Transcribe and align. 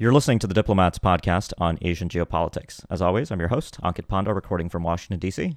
You're 0.00 0.12
listening 0.12 0.38
to 0.38 0.46
the 0.46 0.54
Diplomats 0.54 1.00
podcast 1.00 1.52
on 1.58 1.76
Asian 1.82 2.08
geopolitics. 2.08 2.84
As 2.88 3.02
always, 3.02 3.32
I'm 3.32 3.40
your 3.40 3.48
host, 3.48 3.80
Ankit 3.82 4.06
Panda, 4.06 4.32
recording 4.32 4.68
from 4.68 4.84
Washington, 4.84 5.18
D.C. 5.18 5.56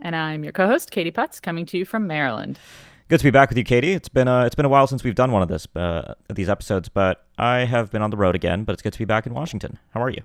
And 0.00 0.16
I'm 0.16 0.42
your 0.42 0.52
co-host, 0.52 0.90
Katie 0.90 1.12
Putz, 1.12 1.40
coming 1.40 1.64
to 1.66 1.78
you 1.78 1.84
from 1.84 2.08
Maryland. 2.08 2.58
Good 3.06 3.18
to 3.18 3.24
be 3.24 3.30
back 3.30 3.50
with 3.50 3.58
you, 3.58 3.62
Katie. 3.62 3.92
It's 3.92 4.08
been 4.08 4.26
a, 4.26 4.46
it's 4.46 4.56
been 4.56 4.64
a 4.64 4.68
while 4.68 4.88
since 4.88 5.04
we've 5.04 5.14
done 5.14 5.30
one 5.30 5.42
of 5.42 5.48
this 5.48 5.68
uh, 5.76 6.14
these 6.28 6.48
episodes, 6.48 6.88
but 6.88 7.24
I 7.38 7.58
have 7.58 7.92
been 7.92 8.02
on 8.02 8.10
the 8.10 8.16
road 8.16 8.34
again. 8.34 8.64
But 8.64 8.72
it's 8.72 8.82
good 8.82 8.94
to 8.94 8.98
be 8.98 9.04
back 9.04 9.26
in 9.26 9.32
Washington. 9.32 9.78
How 9.90 10.02
are 10.02 10.10
you? 10.10 10.22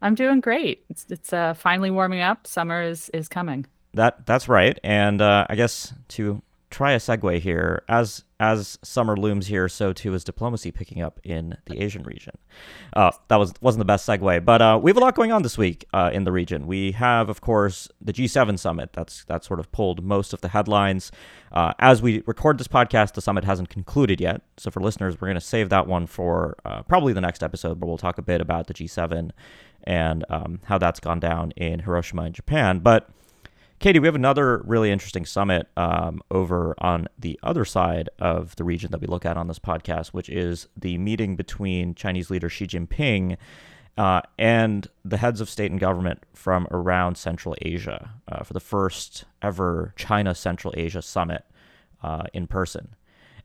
I'm 0.00 0.14
doing 0.14 0.40
great. 0.40 0.86
It's 0.88 1.04
it's 1.10 1.34
uh, 1.34 1.52
finally 1.52 1.90
warming 1.90 2.22
up. 2.22 2.46
Summer 2.46 2.80
is 2.80 3.10
is 3.10 3.28
coming. 3.28 3.66
That 3.92 4.24
that's 4.24 4.48
right. 4.48 4.80
And 4.82 5.20
uh, 5.20 5.44
I 5.50 5.54
guess 5.54 5.92
to 6.08 6.40
try 6.74 6.92
a 6.92 6.98
segue 6.98 7.38
here. 7.40 7.84
As 7.88 8.24
as 8.40 8.78
summer 8.82 9.16
looms 9.16 9.46
here, 9.46 9.68
so 9.68 9.92
too 9.92 10.12
is 10.12 10.24
diplomacy 10.24 10.72
picking 10.72 11.00
up 11.00 11.20
in 11.22 11.56
the 11.66 11.80
Asian 11.80 12.02
region. 12.02 12.36
Uh, 12.92 13.12
that 13.28 13.36
was 13.36 13.54
wasn't 13.60 13.78
the 13.78 13.84
best 13.84 14.06
segue, 14.06 14.44
but 14.44 14.60
uh, 14.60 14.78
we 14.82 14.90
have 14.90 14.96
a 14.96 15.00
lot 15.00 15.14
going 15.14 15.30
on 15.30 15.42
this 15.42 15.56
week 15.56 15.86
uh, 15.94 16.10
in 16.12 16.24
the 16.24 16.32
region. 16.32 16.66
We 16.66 16.92
have, 16.92 17.28
of 17.28 17.40
course, 17.40 17.88
the 18.00 18.12
G7 18.12 18.58
summit. 18.58 18.92
That's 18.92 19.24
that 19.26 19.44
sort 19.44 19.60
of 19.60 19.70
pulled 19.70 20.02
most 20.02 20.32
of 20.32 20.40
the 20.40 20.48
headlines. 20.48 21.12
Uh, 21.52 21.72
as 21.78 22.02
we 22.02 22.24
record 22.26 22.58
this 22.58 22.68
podcast, 22.68 23.14
the 23.14 23.22
summit 23.22 23.44
hasn't 23.44 23.68
concluded 23.68 24.20
yet. 24.20 24.42
So 24.56 24.70
for 24.70 24.80
listeners, 24.80 25.20
we're 25.20 25.28
going 25.28 25.36
to 25.36 25.40
save 25.40 25.68
that 25.68 25.86
one 25.86 26.06
for 26.06 26.56
uh, 26.64 26.82
probably 26.82 27.12
the 27.12 27.20
next 27.20 27.44
episode, 27.44 27.78
but 27.78 27.86
we'll 27.86 27.98
talk 27.98 28.18
a 28.18 28.22
bit 28.22 28.40
about 28.40 28.66
the 28.66 28.74
G7 28.74 29.30
and 29.84 30.24
um, 30.28 30.60
how 30.64 30.78
that's 30.78 30.98
gone 30.98 31.20
down 31.20 31.52
in 31.52 31.80
Hiroshima 31.80 32.24
in 32.24 32.32
Japan. 32.32 32.80
But 32.80 33.08
Katie, 33.80 33.98
we 33.98 34.06
have 34.06 34.14
another 34.14 34.62
really 34.64 34.90
interesting 34.90 35.26
summit 35.26 35.68
um, 35.76 36.22
over 36.30 36.74
on 36.78 37.06
the 37.18 37.38
other 37.42 37.64
side 37.64 38.08
of 38.18 38.56
the 38.56 38.64
region 38.64 38.90
that 38.92 39.00
we 39.00 39.06
look 39.06 39.26
at 39.26 39.36
on 39.36 39.46
this 39.46 39.58
podcast, 39.58 40.08
which 40.08 40.28
is 40.30 40.68
the 40.76 40.96
meeting 40.98 41.36
between 41.36 41.94
Chinese 41.94 42.30
leader 42.30 42.48
Xi 42.48 42.66
Jinping 42.66 43.36
uh, 43.98 44.22
and 44.38 44.88
the 45.04 45.18
heads 45.18 45.40
of 45.40 45.48
state 45.48 45.70
and 45.70 45.78
government 45.78 46.22
from 46.32 46.66
around 46.70 47.16
Central 47.16 47.54
Asia 47.62 48.10
uh, 48.28 48.42
for 48.42 48.52
the 48.52 48.60
first 48.60 49.24
ever 49.42 49.92
China 49.96 50.34
Central 50.34 50.72
Asia 50.76 51.02
summit 51.02 51.44
uh, 52.02 52.24
in 52.32 52.46
person. 52.46 52.94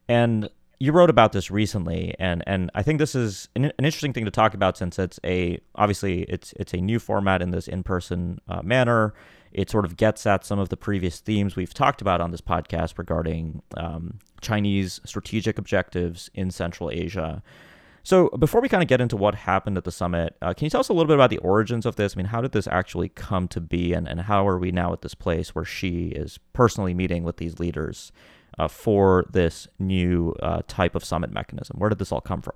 And 0.08 0.49
you 0.80 0.91
wrote 0.94 1.09
about 1.09 1.33
this 1.33 1.52
recently, 1.52 2.16
and, 2.19 2.41
and 2.47 2.72
I 2.73 2.83
think 2.83 2.99
this 2.99 3.13
is 3.13 3.49
an, 3.55 3.66
an, 3.66 3.85
interesting 3.85 4.13
thing 4.13 4.25
to 4.25 4.31
talk 4.31 4.53
about 4.53 4.77
since 4.77 4.97
it's 4.97 5.19
a 5.25 5.59
obviously 5.75 6.23
it's 6.23 6.53
it's 6.53 6.73
a 6.73 6.77
new 6.77 6.99
format 6.99 7.41
in 7.41 7.52
this 7.52 7.67
in 7.67 7.83
person 7.83 8.39
uh, 8.47 8.61
manner 8.61 9.13
it 9.52 9.69
sort 9.69 9.86
of 9.86 9.97
gets 9.97 10.25
at 10.25 10.45
some 10.45 10.59
of 10.59 10.69
the 10.69 10.77
previous 10.77 11.19
themes 11.19 11.55
we've 11.55 11.73
talked 11.73 12.02
about 12.02 12.21
on 12.21 12.31
this 12.31 12.41
podcast 12.41 12.97
regarding 12.97 13.61
um, 13.77 14.19
Chinese 14.41 15.02
strategic 15.05 15.58
objectives 15.58 16.30
in 16.33 16.52
Central 16.52 16.91
Asia. 16.91 17.41
So, 18.03 18.30
before 18.30 18.61
we 18.61 18.69
kind 18.69 18.81
of 18.81 18.88
get 18.88 19.02
into 19.02 19.17
what 19.17 19.36
happened 19.36 19.77
at 19.77 19.83
the 19.83 19.91
summit, 19.91 20.36
uh, 20.41 20.53
can 20.53 20.66
you 20.66 20.69
tell 20.69 20.80
us 20.80 20.89
a 20.89 20.93
little 20.93 21.08
bit 21.08 21.16
about 21.16 21.30
the 21.30 21.38
origins 21.39 21.86
of 21.86 21.95
this? 21.95 22.16
I 22.16 22.17
mean, 22.17 22.27
how 22.27 22.41
did 22.41 22.53
this 22.53 22.67
actually 22.67 23.09
come 23.09 23.47
to 23.49 23.59
be, 23.59 23.93
and, 23.93 24.08
and 24.08 24.21
how 24.21 24.47
are 24.47 24.58
we 24.58 24.71
now 24.71 24.93
at 24.93 25.02
this 25.02 25.16
place 25.16 25.53
where 25.53 25.66
Xi 25.66 26.08
is 26.08 26.39
personally 26.53 26.93
meeting 26.93 27.23
with 27.23 27.38
these 27.38 27.59
leaders 27.59 28.11
uh, 28.59 28.67
for 28.67 29.25
this 29.31 29.67
new 29.79 30.35
uh, 30.43 30.61
type 30.67 30.93
of 30.93 31.03
summit 31.03 31.31
mechanism? 31.31 31.77
Where 31.79 31.89
did 31.89 31.97
this 31.97 32.11
all 32.11 32.21
come 32.21 32.41
from? 32.41 32.55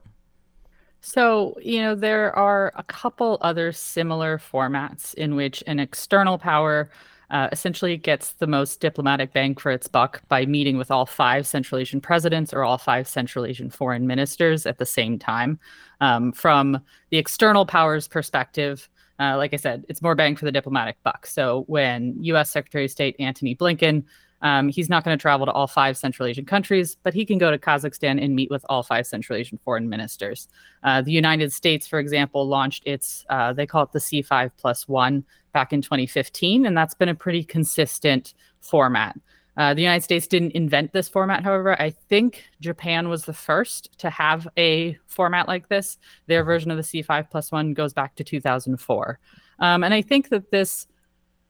So, 1.02 1.58
you 1.62 1.82
know, 1.82 1.96
there 1.96 2.34
are 2.36 2.72
a 2.76 2.84
couple 2.84 3.38
other 3.42 3.72
similar 3.72 4.38
formats 4.38 5.14
in 5.16 5.36
which 5.36 5.64
an 5.66 5.80
external 5.80 6.38
power 6.38 6.90
uh, 7.30 7.50
essentially 7.52 7.98
gets 7.98 8.34
the 8.34 8.48
most 8.48 8.80
diplomatic 8.80 9.34
bang 9.34 9.56
for 9.56 9.72
its 9.72 9.88
buck 9.88 10.22
by 10.28 10.46
meeting 10.46 10.78
with 10.78 10.92
all 10.92 11.06
five 11.06 11.48
Central 11.48 11.80
Asian 11.80 12.00
presidents 12.00 12.54
or 12.54 12.64
all 12.64 12.78
five 12.78 13.08
Central 13.08 13.46
Asian 13.46 13.70
foreign 13.70 14.06
ministers 14.06 14.66
at 14.66 14.78
the 14.78 14.86
same 14.86 15.18
time. 15.18 15.60
Um, 16.00 16.32
from 16.32 16.80
the 17.10 17.18
external 17.18 17.66
powers 17.66 18.08
perspective, 18.08 18.88
uh, 19.20 19.36
like 19.38 19.54
I 19.54 19.58
said, 19.58 19.86
it's 19.90 20.02
more 20.02 20.16
bang 20.16 20.36
for 20.36 20.46
the 20.46 20.52
diplomatic 20.52 20.98
buck. 21.04 21.26
So 21.26 21.64
when 21.68 22.16
U.S. 22.22 22.50
Secretary 22.50 22.86
of 22.86 22.92
State 22.92 23.16
Antony 23.20 23.56
Blinken 23.56 24.04
um, 24.44 24.68
he's 24.68 24.90
not 24.90 25.04
going 25.04 25.18
to 25.18 25.22
travel 25.22 25.46
to 25.46 25.52
all 25.52 25.68
five 25.68 25.98
Central 25.98 26.28
Asian 26.28 26.46
countries, 26.46 26.98
but 27.02 27.14
he 27.14 27.26
can 27.26 27.38
go 27.38 27.50
to 27.50 27.58
Kazakhstan 27.58 28.24
and 28.24 28.36
meet 28.36 28.52
with 28.52 28.66
all 28.70 28.84
five 28.84 29.08
Central 29.08 29.40
Asian 29.40 29.58
foreign 29.58 29.90
ministers. 29.90 30.50
Uh, 30.84 31.02
the 31.02 31.14
United 31.14 31.52
States, 31.52 31.88
for 31.88 31.98
example, 31.98 32.48
launched 32.48 32.84
its, 32.86 33.26
uh, 33.30 33.54
they 33.54 33.66
call 33.66 33.84
it 33.84 33.94
the 33.94 34.00
C5 34.00 34.52
plus 34.58 34.88
one 34.88 35.24
back 35.54 35.72
in 35.72 35.82
2015, 35.82 36.66
and 36.66 36.78
that's 36.78 36.94
been 36.94 37.10
a 37.10 37.16
pretty 37.16 37.44
consistent 37.44 38.34
format. 38.60 39.16
Uh, 39.56 39.74
the 39.74 39.82
United 39.82 40.04
States 40.04 40.28
didn't 40.28 40.52
invent 40.52 40.92
this 40.92 41.08
format, 41.08 41.44
however. 41.44 41.80
I 41.80 41.92
think 41.92 42.44
Japan 42.60 43.08
was 43.08 43.24
the 43.24 43.34
first 43.34 43.98
to 44.00 44.10
have 44.10 44.48
a 44.58 44.98
format 45.06 45.48
like 45.48 45.70
this. 45.70 45.98
Their 46.28 46.44
version 46.44 46.72
of 46.72 46.78
the 46.78 46.84
C5 46.84 47.30
plus 47.30 47.52
one 47.52 47.74
goes 47.74 47.94
back 47.94 48.16
to 48.16 48.24
2004. 48.24 49.20
Um, 49.60 49.84
and 49.84 49.94
I 49.94 50.02
think 50.02 50.30
that 50.30 50.52
this 50.52 50.88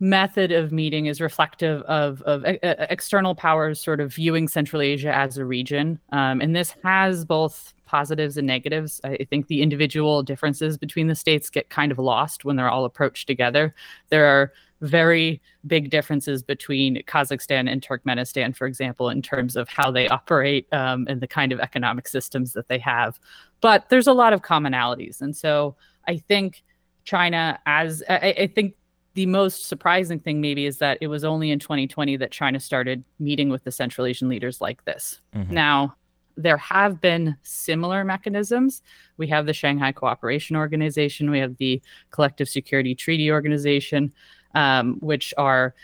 method 0.03 0.51
of 0.51 0.73
meeting 0.73 1.05
is 1.05 1.21
reflective 1.21 1.81
of, 1.83 2.21
of 2.23 2.43
external 2.45 3.33
powers 3.33 3.81
sort 3.81 4.01
of 4.01 4.13
viewing 4.13 4.49
Central 4.49 4.81
Asia 4.81 5.15
as 5.15 5.37
a 5.37 5.45
region. 5.45 5.97
Um, 6.11 6.41
and 6.41 6.53
this 6.53 6.75
has 6.83 7.23
both 7.23 7.73
positives 7.85 8.35
and 8.35 8.45
negatives. 8.45 8.99
I 9.05 9.25
think 9.29 9.47
the 9.47 9.61
individual 9.61 10.21
differences 10.21 10.77
between 10.77 11.07
the 11.07 11.15
states 11.15 11.49
get 11.49 11.69
kind 11.69 11.89
of 11.89 11.99
lost 11.99 12.43
when 12.43 12.57
they're 12.57 12.69
all 12.69 12.83
approached 12.83 13.27
together. 13.27 13.73
There 14.09 14.25
are 14.25 14.51
very 14.81 15.41
big 15.65 15.89
differences 15.89 16.43
between 16.43 17.01
Kazakhstan 17.03 17.71
and 17.71 17.81
Turkmenistan, 17.81 18.53
for 18.53 18.67
example, 18.67 19.07
in 19.07 19.21
terms 19.21 19.55
of 19.55 19.69
how 19.69 19.89
they 19.89 20.09
operate 20.09 20.67
um, 20.73 21.07
and 21.07 21.21
the 21.21 21.27
kind 21.27 21.53
of 21.53 21.61
economic 21.61 22.09
systems 22.09 22.51
that 22.53 22.67
they 22.67 22.79
have. 22.79 23.17
But 23.61 23.87
there's 23.87 24.07
a 24.07 24.13
lot 24.13 24.33
of 24.33 24.41
commonalities. 24.41 25.21
And 25.21 25.33
so 25.33 25.77
I 26.09 26.17
think 26.17 26.61
China, 27.05 27.57
as 27.65 28.03
I, 28.09 28.35
I 28.39 28.47
think 28.47 28.75
the 29.13 29.25
most 29.27 29.67
surprising 29.67 30.19
thing 30.19 30.41
maybe 30.41 30.65
is 30.65 30.77
that 30.79 30.97
it 31.01 31.07
was 31.07 31.23
only 31.23 31.51
in 31.51 31.59
2020 31.59 32.17
that 32.17 32.31
China 32.31 32.59
started 32.59 33.03
meeting 33.19 33.49
with 33.49 33.63
the 33.63 33.71
Central 33.71 34.07
Asian 34.07 34.27
leaders 34.27 34.59
like 34.59 34.83
this. 34.85 35.21
Mm-hmm. 35.35 35.53
Now, 35.53 35.95
there 36.35 36.57
have 36.57 36.99
been 36.99 37.37
similar 37.43 38.03
mechanisms. 38.03 38.81
We 39.17 39.27
have 39.27 39.45
the 39.45 39.53
Shanghai 39.53 39.91
Cooperation 39.91 40.55
Organization, 40.55 41.29
we 41.29 41.39
have 41.39 41.57
the 41.57 41.81
Collective 42.09 42.49
Security 42.49 42.95
Treaty 42.95 43.31
Organization, 43.31 44.11
um, 44.55 44.97
which 44.99 45.33
are 45.37 45.75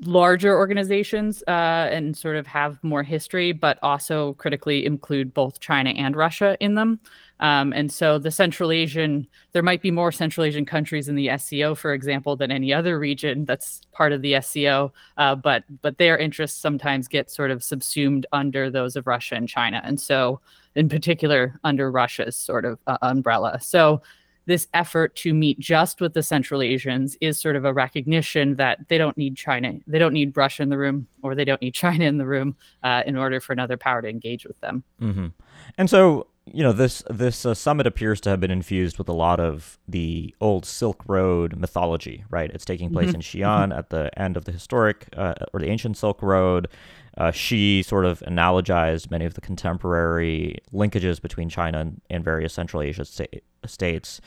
larger 0.00 0.56
organizations 0.56 1.42
uh, 1.48 1.88
and 1.90 2.16
sort 2.16 2.36
of 2.36 2.46
have 2.46 2.82
more 2.84 3.02
history, 3.02 3.52
but 3.52 3.78
also 3.82 4.34
critically 4.34 4.86
include 4.86 5.34
both 5.34 5.58
China 5.58 5.90
and 5.90 6.14
Russia 6.14 6.56
in 6.60 6.74
them. 6.74 7.00
Um, 7.40 7.72
and 7.72 7.90
so 7.92 8.18
the 8.18 8.30
Central 8.30 8.72
Asian, 8.72 9.26
there 9.52 9.62
might 9.62 9.82
be 9.82 9.90
more 9.90 10.10
Central 10.10 10.44
Asian 10.44 10.64
countries 10.64 11.08
in 11.08 11.14
the 11.14 11.30
SCO, 11.38 11.74
for 11.74 11.92
example, 11.92 12.36
than 12.36 12.50
any 12.50 12.72
other 12.72 12.98
region 12.98 13.44
that's 13.44 13.80
part 13.92 14.12
of 14.12 14.22
the 14.22 14.40
SCO. 14.40 14.92
Uh, 15.16 15.34
but 15.34 15.64
but 15.82 15.98
their 15.98 16.18
interests 16.18 16.60
sometimes 16.60 17.08
get 17.08 17.30
sort 17.30 17.50
of 17.50 17.62
subsumed 17.62 18.26
under 18.32 18.70
those 18.70 18.96
of 18.96 19.06
Russia 19.06 19.34
and 19.36 19.48
China, 19.48 19.80
and 19.84 20.00
so 20.00 20.40
in 20.74 20.88
particular 20.88 21.58
under 21.64 21.90
Russia's 21.90 22.36
sort 22.36 22.64
of 22.64 22.78
uh, 22.86 22.98
umbrella. 23.02 23.60
So 23.60 24.02
this 24.48 24.66
effort 24.72 25.14
to 25.14 25.34
meet 25.34 25.60
just 25.60 26.00
with 26.00 26.14
the 26.14 26.22
Central 26.22 26.62
Asians 26.62 27.18
is 27.20 27.38
sort 27.38 27.54
of 27.54 27.66
a 27.66 27.72
recognition 27.72 28.56
that 28.56 28.78
they 28.88 28.96
don't 28.96 29.16
need 29.18 29.36
China, 29.36 29.74
they 29.86 29.98
don't 29.98 30.14
need 30.14 30.34
Russia 30.34 30.62
in 30.62 30.70
the 30.70 30.78
room, 30.78 31.06
or 31.22 31.34
they 31.34 31.44
don't 31.44 31.60
need 31.60 31.74
China 31.84 32.06
in 32.06 32.16
the 32.16 32.26
room 32.26 32.56
uh, 32.82 33.02
in 33.06 33.16
order 33.16 33.40
for 33.40 33.52
another 33.52 33.76
power 33.76 34.00
to 34.00 34.08
engage 34.08 34.46
with 34.46 34.58
them. 34.60 34.82
Mm-hmm. 35.02 35.26
And 35.76 35.90
so, 35.90 36.26
you 36.52 36.62
know, 36.62 36.72
this 36.72 37.02
this 37.10 37.44
uh, 37.46 37.54
summit 37.54 37.86
appears 37.86 38.20
to 38.22 38.30
have 38.30 38.40
been 38.40 38.50
infused 38.50 38.98
with 38.98 39.08
a 39.08 39.12
lot 39.12 39.40
of 39.40 39.78
the 39.86 40.34
old 40.40 40.64
Silk 40.64 41.02
Road 41.06 41.56
mythology, 41.56 42.24
right? 42.30 42.50
It's 42.50 42.64
taking 42.64 42.90
place 42.90 43.08
mm-hmm. 43.08 43.16
in 43.16 43.20
Xi'an 43.20 43.76
at 43.76 43.90
the 43.90 44.16
end 44.18 44.36
of 44.36 44.44
the 44.44 44.52
historic 44.52 45.08
uh, 45.16 45.34
or 45.52 45.60
the 45.60 45.68
ancient 45.68 45.96
Silk 45.96 46.22
Road. 46.22 46.68
Uh, 47.16 47.32
Xi 47.32 47.82
sort 47.82 48.04
of 48.04 48.20
analogized 48.20 49.10
many 49.10 49.24
of 49.24 49.34
the 49.34 49.40
contemporary 49.40 50.58
linkages 50.72 51.20
between 51.20 51.48
China 51.48 51.80
and, 51.80 52.00
and 52.08 52.22
various 52.22 52.52
Central 52.52 52.80
Asia 52.80 53.04
sta- 53.04 53.40
states. 53.66 54.20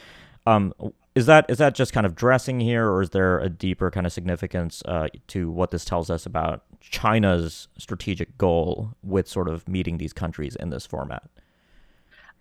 Um, 0.45 0.73
is 1.15 1.25
that 1.25 1.45
is 1.49 1.57
that 1.57 1.75
just 1.75 1.93
kind 1.93 2.05
of 2.05 2.15
dressing 2.15 2.59
here, 2.59 2.89
or 2.89 3.01
is 3.01 3.11
there 3.11 3.39
a 3.39 3.49
deeper 3.49 3.91
kind 3.91 4.05
of 4.05 4.13
significance 4.13 4.81
uh, 4.85 5.07
to 5.27 5.51
what 5.51 5.71
this 5.71 5.85
tells 5.85 6.09
us 6.09 6.25
about 6.25 6.63
China's 6.79 7.67
strategic 7.77 8.37
goal 8.37 8.93
with 9.03 9.27
sort 9.27 9.47
of 9.47 9.67
meeting 9.67 9.97
these 9.97 10.13
countries 10.13 10.55
in 10.55 10.69
this 10.69 10.85
format? 10.85 11.23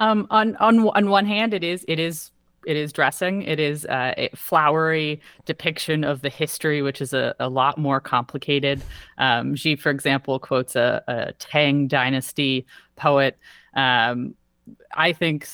Um, 0.01 0.27
on 0.31 0.57
on 0.57 0.89
on 0.89 1.11
one 1.11 1.27
hand, 1.27 1.55
it 1.55 1.63
is 1.63 1.85
it 1.87 1.99
is 1.99 2.33
it 2.67 2.77
is 2.77 2.93
dressing. 2.93 3.43
It 3.43 3.59
is 3.61 3.87
uh, 3.87 4.15
a 4.17 4.31
flowery 4.35 5.21
depiction 5.47 6.05
of 6.05 6.23
the 6.23 6.29
history, 6.29 6.83
which 6.83 7.01
is 7.01 7.15
a, 7.15 7.35
a 7.41 7.49
lot 7.49 7.79
more 7.79 8.01
complicated. 8.01 8.83
Um, 9.19 9.55
Xi, 9.55 9.77
for 9.77 9.91
example, 9.91 10.39
quotes 10.39 10.77
a, 10.77 11.03
a 11.09 11.33
Tang 11.39 11.87
Dynasty 11.87 12.67
poet. 12.97 13.39
Um, 13.75 14.35
I 14.95 15.13
think 15.13 15.49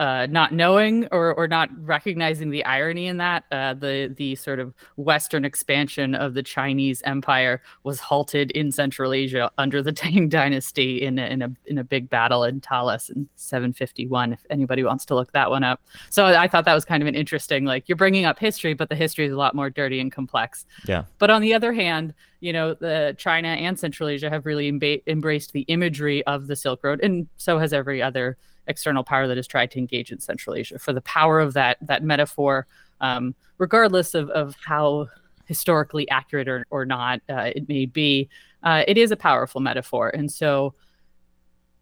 uh, 0.00 0.26
not 0.30 0.50
knowing 0.50 1.06
or, 1.12 1.34
or 1.34 1.46
not 1.46 1.68
recognizing 1.86 2.48
the 2.48 2.64
irony 2.64 3.06
in 3.06 3.18
that, 3.18 3.44
uh, 3.52 3.74
the 3.74 4.12
the 4.16 4.34
sort 4.34 4.58
of 4.58 4.72
Western 4.96 5.44
expansion 5.44 6.14
of 6.14 6.32
the 6.32 6.42
Chinese 6.42 7.02
Empire 7.02 7.60
was 7.84 8.00
halted 8.00 8.50
in 8.52 8.72
Central 8.72 9.12
Asia 9.12 9.50
under 9.58 9.82
the 9.82 9.92
Tang 10.00 10.30
Dynasty 10.30 11.02
in 11.02 11.18
a, 11.18 11.26
in 11.26 11.42
a 11.42 11.52
in 11.66 11.76
a 11.76 11.84
big 11.84 12.08
battle 12.08 12.44
in 12.44 12.62
Talas 12.62 13.10
in 13.10 13.28
751. 13.36 14.32
If 14.32 14.40
anybody 14.48 14.82
wants 14.82 15.04
to 15.04 15.14
look 15.14 15.32
that 15.32 15.50
one 15.50 15.64
up, 15.64 15.82
so 16.08 16.24
I 16.24 16.48
thought 16.48 16.64
that 16.64 16.74
was 16.74 16.86
kind 16.86 17.02
of 17.02 17.06
an 17.06 17.14
interesting. 17.14 17.66
Like 17.66 17.86
you're 17.86 17.96
bringing 17.96 18.24
up 18.24 18.38
history, 18.38 18.72
but 18.72 18.88
the 18.88 18.96
history 18.96 19.26
is 19.26 19.32
a 19.34 19.36
lot 19.36 19.54
more 19.54 19.68
dirty 19.68 20.00
and 20.00 20.10
complex. 20.10 20.64
Yeah. 20.88 21.04
But 21.18 21.28
on 21.28 21.42
the 21.42 21.52
other 21.52 21.74
hand, 21.74 22.14
you 22.40 22.54
know, 22.54 22.72
the 22.72 23.14
China 23.18 23.48
and 23.48 23.78
Central 23.78 24.08
Asia 24.08 24.30
have 24.30 24.46
really 24.46 24.72
emba- 24.72 25.02
embraced 25.06 25.52
the 25.52 25.66
imagery 25.68 26.24
of 26.26 26.46
the 26.46 26.56
Silk 26.56 26.82
Road, 26.82 27.00
and 27.02 27.28
so 27.36 27.58
has 27.58 27.74
every 27.74 28.00
other 28.00 28.38
external 28.70 29.04
power 29.04 29.26
that 29.28 29.36
has 29.36 29.46
tried 29.46 29.70
to 29.72 29.78
engage 29.78 30.10
in 30.10 30.20
Central 30.20 30.56
Asia. 30.56 30.78
For 30.78 30.92
the 30.92 31.02
power 31.02 31.40
of 31.40 31.52
that 31.54 31.76
that 31.82 32.02
metaphor, 32.02 32.66
um, 33.00 33.34
regardless 33.58 34.14
of, 34.14 34.30
of 34.30 34.56
how 34.64 35.08
historically 35.44 36.08
accurate 36.10 36.48
or, 36.48 36.64
or 36.70 36.86
not 36.86 37.20
uh, 37.28 37.50
it 37.54 37.68
may 37.68 37.84
be, 37.84 38.28
uh, 38.62 38.84
it 38.86 38.96
is 38.96 39.10
a 39.10 39.16
powerful 39.16 39.60
metaphor. 39.60 40.08
And 40.10 40.30
so, 40.30 40.74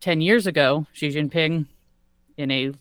ten 0.01 0.21
years 0.21 0.47
ago, 0.47 0.87
Xi 0.93 1.11
Jinping, 1.11 1.67
in 2.37 2.51
a 2.51 2.73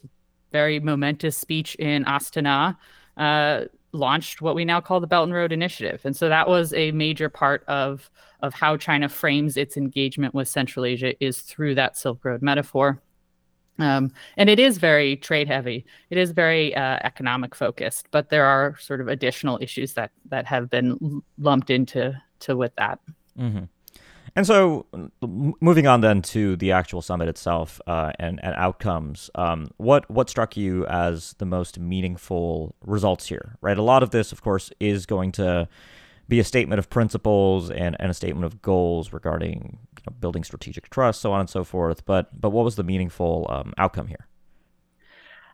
very 0.51 0.79
momentous 0.79 1.37
speech 1.37 1.75
in 1.75 2.05
Astana, 2.05 2.77
uh, 3.17 3.65
launched 3.91 4.41
what 4.41 4.55
we 4.55 4.65
now 4.65 4.81
call 4.81 4.99
the 4.99 5.07
Belt 5.07 5.25
and 5.25 5.33
Road 5.33 5.51
Initiative. 5.51 6.01
And 6.03 6.15
so 6.15 6.29
that 6.29 6.47
was 6.47 6.73
a 6.73 6.91
major 6.91 7.29
part 7.29 7.63
of 7.67 8.09
of 8.41 8.53
how 8.53 8.77
China 8.77 9.09
frames 9.09 9.57
its 9.57 9.77
engagement 9.77 10.33
with 10.33 10.47
Central 10.47 10.85
Asia 10.85 11.11
is 11.23 11.41
through 11.41 11.73
that 11.75 11.97
Silk 11.97 12.23
Road 12.23 12.41
metaphor. 12.41 13.01
Um, 13.79 14.11
and 14.37 14.49
it 14.49 14.59
is 14.59 14.77
very 14.77 15.15
trade 15.17 15.47
heavy. 15.47 15.85
It 16.09 16.17
is 16.17 16.31
very 16.31 16.75
uh, 16.75 16.99
economic 17.03 17.53
focused, 17.55 18.07
but 18.11 18.29
there 18.29 18.45
are 18.45 18.75
sort 18.79 19.01
of 19.01 19.07
additional 19.07 19.59
issues 19.61 19.93
that 19.93 20.11
that 20.29 20.45
have 20.47 20.69
been 20.69 21.21
lumped 21.37 21.69
into 21.69 22.19
to 22.39 22.57
with 22.57 22.75
that. 22.77 22.99
Mm-hmm. 23.39 23.65
And 24.35 24.45
so, 24.45 24.85
moving 25.21 25.87
on 25.87 26.01
then 26.01 26.21
to 26.23 26.55
the 26.57 26.71
actual 26.71 27.01
summit 27.01 27.27
itself 27.27 27.81
uh, 27.87 28.11
and 28.19 28.39
and 28.43 28.53
outcomes, 28.55 29.31
um, 29.33 29.71
what 29.77 30.09
what 30.11 30.29
struck 30.29 30.55
you 30.55 30.85
as 30.85 31.33
the 31.39 31.45
most 31.45 31.79
meaningful 31.79 32.75
results 32.85 33.27
here? 33.27 33.57
Right, 33.61 33.77
a 33.77 33.81
lot 33.81 34.03
of 34.03 34.11
this, 34.11 34.31
of 34.31 34.41
course, 34.41 34.71
is 34.79 35.07
going 35.07 35.31
to 35.33 35.67
be 36.27 36.39
a 36.39 36.43
statement 36.43 36.79
of 36.79 36.89
principles 36.89 37.69
and, 37.71 37.95
and 37.99 38.11
a 38.11 38.13
statement 38.13 38.45
of 38.45 38.61
goals 38.61 39.13
regarding 39.13 39.77
you 39.97 40.03
know, 40.07 40.15
building 40.19 40.43
strategic 40.43 40.89
trust, 40.89 41.21
so 41.21 41.31
on 41.31 41.39
and 41.39 41.49
so 41.49 41.63
forth. 41.63 42.05
But 42.05 42.39
but 42.39 42.49
what 42.49 42.65
was 42.65 42.75
the 42.75 42.83
meaningful 42.83 43.47
um, 43.49 43.73
outcome 43.77 44.07
here? 44.07 44.27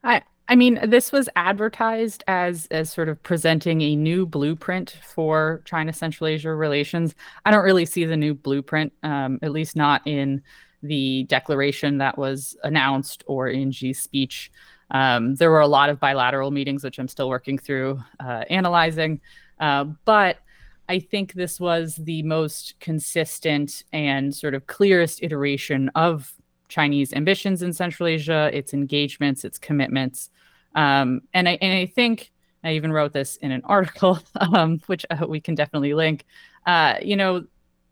I 0.04 0.24
I 0.48 0.56
mean, 0.56 0.80
this 0.90 1.12
was 1.12 1.30
advertised 1.36 2.24
as 2.28 2.68
as 2.72 2.92
sort 2.92 3.10
of 3.10 3.22
presenting 3.24 3.82
a 3.82 3.96
new 3.96 4.26
blueprint 4.26 4.98
for 5.02 5.62
China 5.66 5.94
Central 5.94 6.28
Asia 6.28 6.54
relations. 6.54 7.16
I 7.46 7.52
don't 7.52 7.64
really 7.64 7.86
see 7.86 8.06
the 8.06 8.18
new 8.18 8.34
blueprint, 8.34 8.94
um, 9.04 9.40
at 9.42 9.52
least 9.52 9.76
not 9.76 10.06
in 10.06 10.42
the 10.82 11.24
declaration 11.24 12.00
that 12.00 12.18
was 12.18 12.58
announced 12.64 13.24
or 13.26 13.48
in 13.48 13.72
Xi's 13.72 14.02
speech. 14.02 14.52
Um, 14.92 15.36
there 15.36 15.50
were 15.50 15.62
a 15.62 15.68
lot 15.68 15.90
of 15.90 16.00
bilateral 16.00 16.52
meetings, 16.52 16.84
which 16.84 17.00
I'm 17.00 17.08
still 17.08 17.30
working 17.30 17.58
through 17.58 18.04
uh, 18.20 18.44
analyzing. 18.50 19.22
Uh, 19.60 19.86
but 20.04 20.40
I 20.90 21.00
think 21.00 21.34
this 21.34 21.60
was 21.60 21.96
the 21.96 22.24
most 22.24 22.76
consistent 22.80 23.84
and 23.94 24.36
sort 24.36 24.54
of 24.54 24.68
clearest 24.68 25.24
iteration 25.24 25.90
of 25.96 26.34
Chinese 26.68 27.14
ambitions 27.14 27.62
in 27.62 27.72
Central 27.72 28.08
Asia, 28.08 28.50
its 28.54 28.74
engagements, 28.74 29.46
its 29.46 29.58
commitments. 29.58 30.30
Um, 30.76 31.22
and, 31.34 31.48
I, 31.48 31.58
and 31.62 31.74
I 31.74 31.86
think 31.86 32.32
I 32.64 32.74
even 32.74 32.92
wrote 32.92 33.14
this 33.14 33.38
in 33.38 33.52
an 33.52 33.62
article, 33.66 34.20
um, 34.36 34.82
which 34.88 35.06
uh, 35.10 35.26
we 35.28 35.40
can 35.40 35.56
definitely 35.56 35.94
link. 35.94 36.26
Uh, 36.66 36.96
you 37.02 37.16
know, 37.16 37.46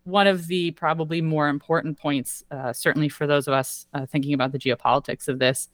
one 0.03 0.27
of 0.27 0.47
the 0.47 0.71
probably 0.71 1.21
more 1.21 1.47
important 1.47 1.99
points, 1.99 2.43
uh, 2.51 2.73
certainly 2.73 3.07
for 3.07 3.27
those 3.27 3.47
of 3.47 3.53
us 3.53 3.85
uh, 3.93 4.05
thinking 4.05 4.33
about 4.33 4.51
the 4.51 4.59
geopolitics 4.59 5.27
of 5.27 5.39
this, 5.39 5.69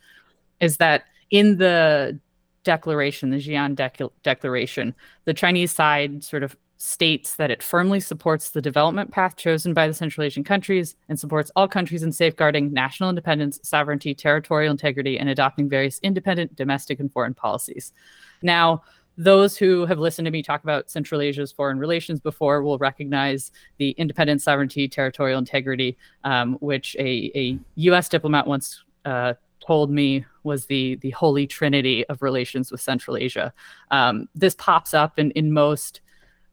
is 0.59 0.77
that 0.77 1.05
in 1.31 1.57
the 1.57 2.19
declaration, 2.67 3.29
the 3.29 3.37
Xi'an 3.37 3.75
Dec- 3.75 4.11
Declaration, 4.23 4.93
the 5.23 5.33
Chinese 5.33 5.71
side 5.71 6.21
sort 6.21 6.43
of 6.43 6.57
states 6.75 7.37
that 7.37 7.49
it 7.49 7.63
firmly 7.63 8.01
supports 8.01 8.51
the 8.51 8.61
development 8.61 9.09
path 9.09 9.37
chosen 9.37 9.73
by 9.73 9.87
the 9.87 9.93
Central 9.93 10.25
Asian 10.25 10.43
countries 10.43 10.97
and 11.07 11.17
supports 11.17 11.49
all 11.55 11.67
countries 11.67 12.03
in 12.03 12.11
safeguarding 12.11 12.73
national 12.73 13.09
independence, 13.09 13.57
sovereignty, 13.63 14.13
territorial 14.13 14.69
integrity, 14.69 15.17
and 15.17 15.29
adopting 15.29 15.69
various 15.69 15.97
independent 16.03 16.55
domestic 16.57 16.99
and 16.99 17.11
foreign 17.11 17.33
policies. 17.33 17.93
Now, 18.41 18.83
those 19.17 19.57
who 19.57 19.85
have 19.85 19.97
listened 19.97 20.25
to 20.25 20.31
me 20.31 20.43
talk 20.43 20.61
about 20.61 20.91
Central 20.91 21.21
Asia's 21.21 21.53
foreign 21.53 21.79
relations 21.79 22.19
before 22.19 22.61
will 22.61 22.77
recognize 22.77 23.51
the 23.77 23.91
independent 23.91 24.41
sovereignty, 24.41 24.89
territorial 24.89 25.39
integrity, 25.39 25.97
um, 26.25 26.57
which 26.59 26.97
a, 26.99 27.31
a 27.33 27.57
U.S. 27.75 28.09
diplomat 28.09 28.45
once 28.45 28.83
uh, 29.05 29.33
told 29.67 29.91
me 29.91 30.25
was 30.43 30.65
the 30.65 30.95
the 30.95 31.11
holy 31.11 31.45
trinity 31.45 32.05
of 32.07 32.21
relations 32.21 32.71
with 32.71 32.81
Central 32.81 33.17
Asia. 33.17 33.53
Um, 33.91 34.29
this 34.33 34.55
pops 34.55 34.93
up 34.93 35.19
in 35.19 35.31
in 35.31 35.51
most 35.51 36.01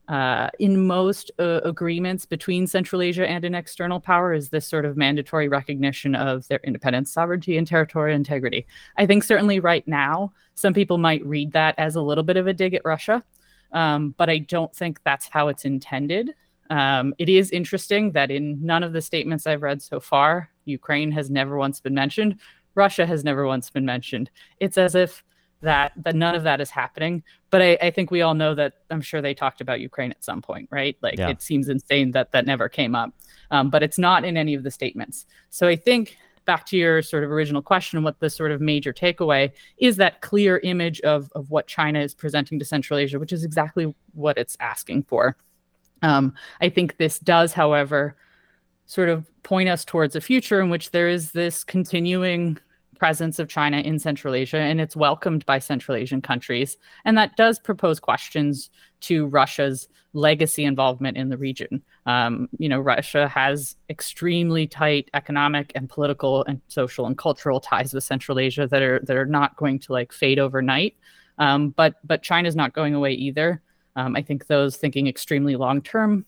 uh, 0.09 0.51
in 0.59 0.87
most 0.87 1.31
uh, 1.39 1.61
agreements 1.65 2.27
between 2.27 2.67
Central 2.67 3.01
Asia 3.01 3.27
and 3.27 3.43
an 3.45 3.55
external 3.55 4.01
power 4.01 4.35
is 4.35 4.51
this 4.51 4.67
sort 4.67 4.85
of 4.85 4.99
mandatory 4.99 5.49
recognition 5.49 6.15
of 6.15 6.47
their 6.49 6.61
independence, 6.63 7.11
sovereignty, 7.11 7.57
and 7.57 7.67
territorial 7.67 8.15
integrity. 8.15 8.67
I 8.99 9.07
think 9.07 9.25
certainly 9.25 9.61
right 9.61 9.87
now, 9.89 10.33
some 10.57 10.75
people 10.75 10.99
might 10.99 11.25
read 11.25 11.53
that 11.53 11.75
as 11.79 11.97
a 11.97 12.03
little 12.03 12.25
bit 12.25 12.37
of 12.37 12.47
a 12.47 12.53
dig 12.53 12.75
at 12.75 12.85
Russia, 12.85 13.25
um, 13.73 14.15
but 14.19 14.29
I 14.29 14.39
don't 14.39 14.75
think 14.77 15.01
that's 15.05 15.29
how 15.29 15.49
it's 15.49 15.65
intended. 15.65 16.35
Um, 16.69 17.15
it 17.19 17.29
is 17.29 17.51
interesting 17.51 18.13
that 18.13 18.31
in 18.31 18.59
none 18.65 18.83
of 18.83 18.93
the 18.93 19.01
statements 19.03 19.47
I've 19.47 19.63
read 19.63 19.81
so 19.81 20.01
far, 20.01 20.51
Ukraine 20.67 21.13
has 21.13 21.31
never 21.31 21.57
once 21.57 21.81
been 21.81 21.95
mentioned. 21.95 22.41
Russia 22.75 23.07
has 23.07 23.25
never 23.25 23.47
once 23.47 23.71
been 23.71 23.85
mentioned. 23.85 24.31
It's 24.61 24.79
as 24.79 24.95
if 24.95 25.23
that 25.65 25.93
that 25.97 26.15
none 26.15 26.35
of 26.35 26.45
that 26.45 26.61
is 26.61 26.71
happening. 26.71 27.23
But 27.51 27.63
I, 27.63 27.79
I, 27.83 27.91
think 27.91 28.11
we 28.11 28.23
all 28.23 28.35
know 28.35 28.55
that 28.55 28.75
I'm 28.91 29.01
sure 29.01 29.21
they 29.21 29.35
talked 29.35 29.61
about 29.61 29.81
Ukraine 29.81 30.11
at 30.11 30.25
some 30.25 30.43
point, 30.43 30.69
right? 30.71 30.97
Like 31.03 31.19
yeah. 31.19 31.29
it 31.29 31.43
seems 31.43 31.69
insane 31.69 32.13
that 32.13 32.33
that 32.33 32.47
never 32.47 32.69
came 32.69 32.95
up. 32.95 33.13
Um, 33.51 33.71
but 33.71 33.83
it's 33.83 33.99
not 33.99 34.25
in 34.25 34.37
any 34.37 34.55
of 34.55 34.63
the 34.63 34.71
statements. 34.71 35.27
So 35.51 35.67
I 35.67 35.77
think 35.77 36.17
back 36.45 36.67
to 36.67 36.77
your 36.77 37.03
sort 37.03 37.25
of 37.25 37.31
original 37.31 37.63
question, 37.63 38.03
what 38.03 38.21
the 38.21 38.29
sort 38.31 38.53
of 38.53 38.61
major 38.61 38.93
takeaway 38.93 39.51
is 39.79 39.97
that 39.97 40.21
clear 40.21 40.59
image 40.59 41.01
of 41.01 41.31
of 41.35 41.51
what 41.51 41.67
China 41.67 42.01
is 42.01 42.15
presenting 42.15 42.59
to 42.59 42.65
Central 42.65 42.99
Asia, 42.99 43.19
which 43.19 43.33
is 43.33 43.45
exactly 43.45 43.95
what 44.13 44.39
it's 44.39 44.57
asking 44.61 45.05
for. 45.05 45.37
Um, 46.03 46.35
I 46.61 46.69
think 46.69 46.99
this 46.99 47.19
does, 47.19 47.55
however, 47.55 48.17
sort 48.87 49.09
of 49.09 49.27
point 49.43 49.69
us 49.69 49.85
towards 49.85 50.15
a 50.15 50.21
future 50.21 50.61
in 50.61 50.69
which 50.69 50.91
there 50.91 51.09
is 51.09 51.33
this 51.33 51.65
continuing 51.65 52.59
presence 53.05 53.39
of 53.39 53.51
China 53.51 53.81
in 53.81 53.99
Central 53.99 54.35
Asia, 54.35 54.57
and 54.57 54.81
it's 54.81 54.97
welcomed 54.97 55.45
by 55.45 55.59
Central 55.59 55.95
Asian 55.95 56.23
countries. 56.23 56.79
And 57.05 57.19
that 57.19 57.37
does 57.37 57.59
propose 57.59 58.01
questions 58.01 58.71
to 59.01 59.27
Russia's 59.27 59.89
legacy 60.15 60.65
involvement 60.65 61.19
in 61.19 61.29
the 61.29 61.37
region. 61.37 61.83
Um, 62.07 62.49
you 62.57 62.67
know, 62.67 62.81
Russia 62.81 63.29
has 63.29 63.77
extremely 63.91 64.67
tight 64.67 65.11
economic 65.13 65.71
and 65.75 65.87
political 65.87 66.45
and 66.45 66.63
social 66.69 67.05
and 67.05 67.19
cultural 67.19 67.61
ties 67.61 67.93
with 67.93 68.05
Central 68.05 68.39
Asia 68.39 68.67
that 68.69 68.81
are 68.81 69.01
that 69.01 69.19
are 69.19 69.27
not 69.27 69.55
going 69.59 69.81
to 69.81 69.93
like 69.93 70.11
fade 70.11 70.39
overnight. 70.39 70.97
Um, 71.37 71.75
but 71.77 71.97
but 72.05 72.23
China's 72.23 72.57
not 72.57 72.73
going 72.73 72.95
away 72.95 73.13
either. 73.13 73.61
Um, 73.97 74.17
I 74.17 74.23
think 74.23 74.47
those 74.47 74.79
thinking 74.79 75.09
extremely 75.09 75.57
long 75.57 75.83
term 75.83 76.25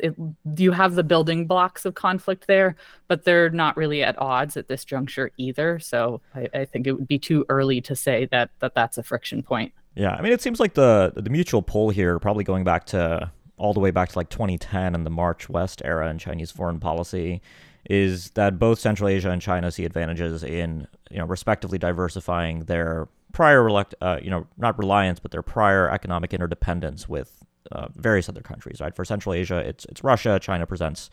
it, 0.00 0.14
you 0.56 0.72
have 0.72 0.94
the 0.94 1.04
building 1.04 1.46
blocks 1.46 1.84
of 1.84 1.94
conflict 1.94 2.46
there, 2.46 2.76
but 3.08 3.24
they're 3.24 3.50
not 3.50 3.76
really 3.76 4.02
at 4.02 4.18
odds 4.20 4.56
at 4.56 4.68
this 4.68 4.84
juncture 4.84 5.30
either. 5.36 5.78
So 5.78 6.20
I, 6.34 6.48
I, 6.52 6.64
think 6.64 6.86
it 6.86 6.92
would 6.92 7.08
be 7.08 7.18
too 7.18 7.44
early 7.48 7.80
to 7.82 7.94
say 7.94 8.26
that, 8.26 8.50
that 8.58 8.74
that's 8.74 8.98
a 8.98 9.02
friction 9.02 9.42
point. 9.42 9.72
Yeah, 9.94 10.10
I 10.10 10.22
mean, 10.22 10.32
it 10.32 10.40
seems 10.42 10.58
like 10.58 10.74
the 10.74 11.12
the 11.14 11.30
mutual 11.30 11.62
pull 11.62 11.90
here, 11.90 12.18
probably 12.18 12.42
going 12.42 12.64
back 12.64 12.86
to 12.86 13.30
all 13.56 13.72
the 13.72 13.80
way 13.80 13.92
back 13.92 14.08
to 14.10 14.18
like 14.18 14.28
2010 14.28 14.94
and 14.94 15.06
the 15.06 15.10
March 15.10 15.48
West 15.48 15.82
era 15.84 16.10
in 16.10 16.18
Chinese 16.18 16.50
foreign 16.50 16.80
policy, 16.80 17.40
is 17.88 18.30
that 18.30 18.58
both 18.58 18.80
Central 18.80 19.08
Asia 19.08 19.30
and 19.30 19.40
China 19.40 19.70
see 19.70 19.84
advantages 19.84 20.42
in 20.42 20.88
you 21.10 21.18
know 21.18 21.26
respectively 21.26 21.78
diversifying 21.78 22.64
their 22.64 23.08
prior 23.32 23.68
uh, 24.00 24.18
you 24.20 24.30
know 24.30 24.46
not 24.56 24.78
reliance 24.78 25.20
but 25.20 25.30
their 25.30 25.42
prior 25.42 25.90
economic 25.90 26.32
interdependence 26.32 27.08
with 27.08 27.44
uh, 27.72 27.88
various 27.94 28.28
other 28.28 28.42
countries, 28.42 28.80
right? 28.80 28.94
For 28.94 29.04
Central 29.04 29.34
Asia, 29.34 29.58
it's 29.58 29.84
it's 29.86 30.04
Russia. 30.04 30.38
China 30.40 30.66
presents 30.66 31.10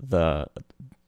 the 0.00 0.46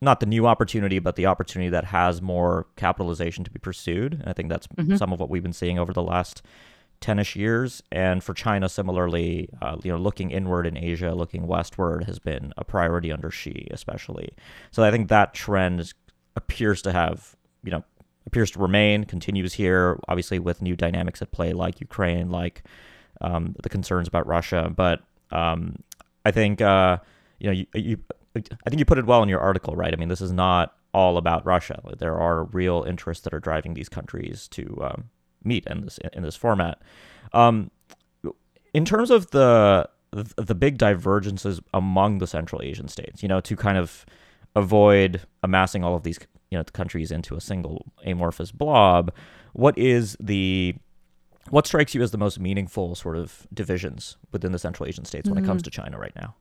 not 0.00 0.20
the 0.20 0.26
new 0.26 0.46
opportunity, 0.46 0.98
but 0.98 1.16
the 1.16 1.26
opportunity 1.26 1.68
that 1.70 1.84
has 1.84 2.22
more 2.22 2.66
capitalization 2.76 3.44
to 3.44 3.50
be 3.50 3.58
pursued. 3.58 4.14
And 4.14 4.28
I 4.28 4.32
think 4.32 4.48
that's 4.48 4.66
mm-hmm. 4.66 4.96
some 4.96 5.12
of 5.12 5.20
what 5.20 5.28
we've 5.28 5.42
been 5.42 5.52
seeing 5.52 5.78
over 5.78 5.92
the 5.92 6.02
last 6.02 6.42
ten-ish 7.00 7.36
years. 7.36 7.82
And 7.92 8.22
for 8.22 8.34
China, 8.34 8.68
similarly, 8.68 9.48
uh, 9.62 9.76
you 9.82 9.92
know, 9.92 9.98
looking 9.98 10.30
inward 10.30 10.66
in 10.66 10.76
Asia, 10.76 11.14
looking 11.14 11.46
westward 11.46 12.04
has 12.04 12.18
been 12.18 12.52
a 12.56 12.64
priority 12.64 13.12
under 13.12 13.30
Xi, 13.30 13.68
especially. 13.70 14.34
So 14.70 14.82
I 14.82 14.90
think 14.90 15.08
that 15.08 15.34
trend 15.34 15.92
appears 16.36 16.82
to 16.82 16.92
have, 16.92 17.36
you 17.62 17.70
know, 17.70 17.84
appears 18.26 18.50
to 18.52 18.58
remain, 18.58 19.04
continues 19.04 19.54
here, 19.54 19.98
obviously 20.08 20.38
with 20.38 20.62
new 20.62 20.76
dynamics 20.76 21.22
at 21.22 21.32
play 21.32 21.52
like 21.52 21.80
Ukraine, 21.80 22.30
like 22.30 22.62
um, 23.20 23.54
the 23.62 23.68
concerns 23.68 24.08
about 24.08 24.26
Russia. 24.26 24.72
But 24.74 25.00
um, 25.30 25.76
I 26.24 26.30
think 26.30 26.60
uh, 26.60 26.98
you 27.38 27.46
know 27.46 27.52
you, 27.52 27.66
you 27.74 27.98
I 28.36 28.70
think 28.70 28.78
you 28.78 28.84
put 28.84 28.98
it 28.98 29.06
well 29.06 29.22
in 29.22 29.28
your 29.28 29.40
article, 29.40 29.74
right? 29.74 29.92
I 29.92 29.96
mean, 29.96 30.08
this 30.08 30.20
is 30.20 30.32
not 30.32 30.74
all 30.92 31.16
about 31.16 31.44
Russia. 31.44 31.80
There 31.98 32.18
are 32.18 32.44
real 32.44 32.84
interests 32.86 33.24
that 33.24 33.34
are 33.34 33.40
driving 33.40 33.74
these 33.74 33.88
countries 33.88 34.48
to 34.48 34.78
um, 34.82 35.04
meet 35.44 35.66
in 35.66 35.82
this 35.82 35.98
in 36.12 36.22
this 36.22 36.36
format. 36.36 36.80
Um, 37.32 37.70
in 38.72 38.84
terms 38.84 39.10
of 39.10 39.30
the 39.30 39.88
the 40.12 40.54
big 40.54 40.78
divergences 40.78 41.60
among 41.72 42.18
the 42.18 42.26
Central 42.26 42.62
Asian 42.62 42.88
states, 42.88 43.22
you 43.22 43.28
know, 43.28 43.40
to 43.40 43.56
kind 43.56 43.78
of 43.78 44.04
avoid 44.56 45.20
amassing 45.42 45.84
all 45.84 45.94
of 45.94 46.02
these 46.02 46.18
you 46.50 46.58
know 46.58 46.64
countries 46.72 47.10
into 47.10 47.36
a 47.36 47.40
single 47.40 47.86
amorphous 48.04 48.52
blob, 48.52 49.12
what 49.52 49.76
is 49.78 50.16
the 50.20 50.74
what 51.48 51.66
strikes 51.66 51.94
you 51.94 52.02
as 52.02 52.10
the 52.10 52.18
most 52.18 52.38
meaningful 52.38 52.94
sort 52.94 53.16
of 53.16 53.46
divisions 53.52 54.16
within 54.32 54.52
the 54.52 54.58
Central 54.58 54.88
Asian 54.88 55.04
states 55.04 55.28
when 55.28 55.36
mm-hmm. 55.36 55.44
it 55.44 55.48
comes 55.48 55.62
mm-hmm. 55.62 55.70
to 55.70 55.82
China 55.82 55.98
right 55.98 56.14
now? 56.16 56.34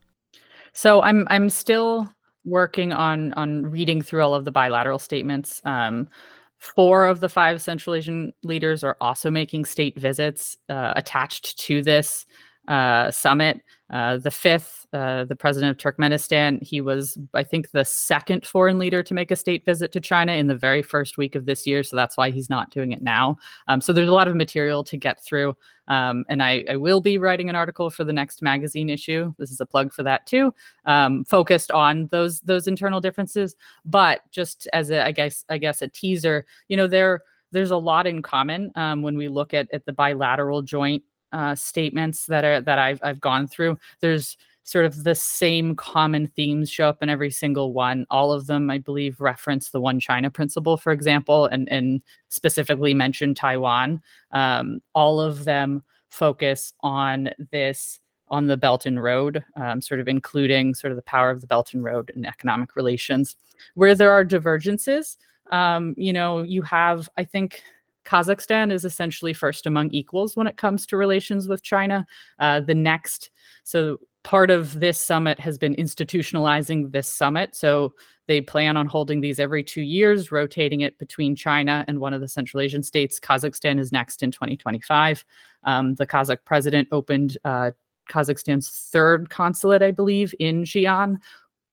So 0.73 1.01
I'm 1.01 1.25
I'm 1.29 1.49
still 1.49 2.13
working 2.45 2.91
on 2.91 3.33
on 3.33 3.65
reading 3.65 4.01
through 4.01 4.23
all 4.23 4.35
of 4.35 4.45
the 4.45 4.51
bilateral 4.51 4.99
statements. 4.99 5.61
Um, 5.65 6.09
four 6.57 7.05
of 7.05 7.21
the 7.21 7.29
five 7.29 7.61
Central 7.61 7.95
Asian 7.95 8.33
leaders 8.43 8.83
are 8.83 8.97
also 8.99 9.31
making 9.31 9.65
state 9.65 9.97
visits 9.97 10.57
uh, 10.67 10.93
attached 10.95 11.57
to 11.59 11.81
this 11.81 12.25
uh, 12.69 13.11
summit. 13.11 13.61
Uh, 13.91 14.17
the 14.17 14.29
fifth, 14.29 14.85
uh, 14.93 15.25
the 15.25 15.35
president 15.35 15.71
of 15.71 15.77
Turkmenistan, 15.77 16.61
he 16.61 16.79
was, 16.79 17.17
I 17.33 17.41
think, 17.41 17.71
the 17.71 17.83
second 17.83 18.45
foreign 18.45 18.77
leader 18.77 19.01
to 19.01 19.13
make 19.15 19.31
a 19.31 19.35
state 19.35 19.65
visit 19.65 19.91
to 19.93 19.99
China 19.99 20.33
in 20.33 20.45
the 20.45 20.55
very 20.55 20.83
first 20.83 21.17
week 21.17 21.33
of 21.33 21.47
this 21.47 21.65
year. 21.65 21.81
So 21.81 21.95
that's 21.95 22.15
why 22.15 22.29
he's 22.29 22.51
not 22.51 22.69
doing 22.69 22.91
it 22.91 23.01
now. 23.01 23.37
Um, 23.67 23.81
so 23.81 23.91
there's 23.91 24.07
a 24.07 24.13
lot 24.13 24.27
of 24.27 24.35
material 24.35 24.83
to 24.83 24.97
get 24.97 25.23
through. 25.23 25.57
Um, 25.87 26.23
and 26.29 26.43
I, 26.43 26.63
I, 26.69 26.75
will 26.75 27.01
be 27.01 27.17
writing 27.17 27.49
an 27.49 27.55
article 27.55 27.89
for 27.89 28.03
the 28.03 28.13
next 28.13 28.43
magazine 28.43 28.91
issue. 28.91 29.33
This 29.39 29.49
is 29.49 29.59
a 29.59 29.65
plug 29.65 29.91
for 29.91 30.03
that 30.03 30.27
too, 30.27 30.53
um, 30.85 31.25
focused 31.25 31.71
on 31.71 32.07
those 32.11 32.41
those 32.41 32.67
internal 32.67 33.01
differences. 33.01 33.55
But 33.85 34.21
just 34.29 34.67
as 34.71 34.91
a, 34.91 35.03
I 35.03 35.11
guess, 35.11 35.45
I 35.49 35.57
guess 35.57 35.81
a 35.81 35.87
teaser, 35.87 36.45
you 36.67 36.77
know, 36.77 36.85
there 36.85 37.21
there's 37.51 37.71
a 37.71 37.77
lot 37.77 38.05
in 38.05 38.21
common 38.21 38.71
um, 38.75 39.01
when 39.01 39.17
we 39.17 39.29
look 39.29 39.55
at, 39.55 39.67
at 39.73 39.83
the 39.87 39.93
bilateral 39.93 40.61
joint 40.61 41.01
uh, 41.31 41.55
statements 41.55 42.25
that 42.25 42.43
are 42.45 42.61
that 42.61 42.79
I've 42.79 42.99
I've 43.03 43.19
gone 43.19 43.47
through. 43.47 43.77
There's 44.01 44.37
sort 44.63 44.85
of 44.85 45.03
the 45.03 45.15
same 45.15 45.75
common 45.75 46.27
themes 46.27 46.69
show 46.69 46.87
up 46.87 47.01
in 47.01 47.09
every 47.09 47.31
single 47.31 47.73
one. 47.73 48.05
All 48.11 48.31
of 48.31 48.45
them, 48.45 48.69
I 48.69 48.77
believe, 48.77 49.19
reference 49.19 49.71
the 49.71 49.81
one 49.81 49.99
China 49.99 50.29
principle, 50.29 50.77
for 50.77 50.91
example, 50.91 51.45
and 51.45 51.67
and 51.69 52.01
specifically 52.29 52.93
mention 52.93 53.33
Taiwan. 53.33 54.01
Um, 54.31 54.81
all 54.93 55.19
of 55.19 55.45
them 55.45 55.83
focus 56.09 56.73
on 56.81 57.29
this 57.51 57.99
on 58.31 58.45
the 58.45 58.57
Belt 58.57 58.85
and 58.85 59.01
Road, 59.01 59.43
um, 59.55 59.81
sort 59.81 59.99
of 59.99 60.07
including 60.07 60.75
sort 60.75 60.91
of 60.91 60.97
the 60.97 61.03
power 61.03 61.31
of 61.31 61.41
the 61.41 61.47
Belt 61.47 61.73
and 61.73 61.83
Road 61.83 62.11
and 62.15 62.27
economic 62.27 62.75
relations. 62.75 63.35
Where 63.73 63.95
there 63.95 64.11
are 64.11 64.23
divergences, 64.23 65.17
um, 65.51 65.95
you 65.97 66.13
know, 66.13 66.43
you 66.43 66.61
have, 66.61 67.09
I 67.17 67.23
think, 67.23 67.63
Kazakhstan 68.09 68.71
is 68.71 68.85
essentially 68.85 69.33
first 69.33 69.67
among 69.67 69.91
equals 69.91 70.35
when 70.35 70.47
it 70.47 70.57
comes 70.57 70.85
to 70.87 70.97
relations 70.97 71.47
with 71.47 71.61
China. 71.61 72.07
Uh, 72.39 72.59
the 72.59 72.73
next, 72.73 73.29
so 73.63 73.99
part 74.23 74.49
of 74.49 74.79
this 74.79 74.97
summit 74.97 75.39
has 75.39 75.57
been 75.57 75.75
institutionalizing 75.75 76.91
this 76.91 77.07
summit. 77.07 77.55
So 77.55 77.93
they 78.27 78.41
plan 78.41 78.77
on 78.77 78.87
holding 78.87 79.21
these 79.21 79.39
every 79.39 79.63
two 79.63 79.81
years, 79.81 80.31
rotating 80.31 80.81
it 80.81 80.97
between 80.97 81.35
China 81.35 81.85
and 81.87 81.99
one 81.99 82.13
of 82.13 82.21
the 82.21 82.27
Central 82.27 82.61
Asian 82.61 82.81
states. 82.81 83.19
Kazakhstan 83.19 83.79
is 83.79 83.91
next 83.91 84.23
in 84.23 84.31
2025. 84.31 85.23
Um, 85.63 85.95
the 85.95 86.07
Kazakh 86.07 86.45
president 86.45 86.87
opened 86.91 87.37
uh, 87.43 87.71
Kazakhstan's 88.09 88.69
third 88.69 89.29
consulate, 89.29 89.83
I 89.83 89.91
believe, 89.91 90.33
in 90.39 90.63
Xi'an 90.63 91.17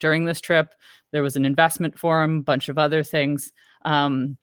during 0.01 0.27
this 0.27 0.41
trip. 0.41 0.75
There 1.13 1.23
was 1.23 1.37
an 1.37 1.47
investment 1.47 1.99
forum, 1.99 2.43
bunch 2.43 2.69
of 2.69 2.77
other 2.77 3.03
things. 3.03 3.53
Um, 3.87 4.37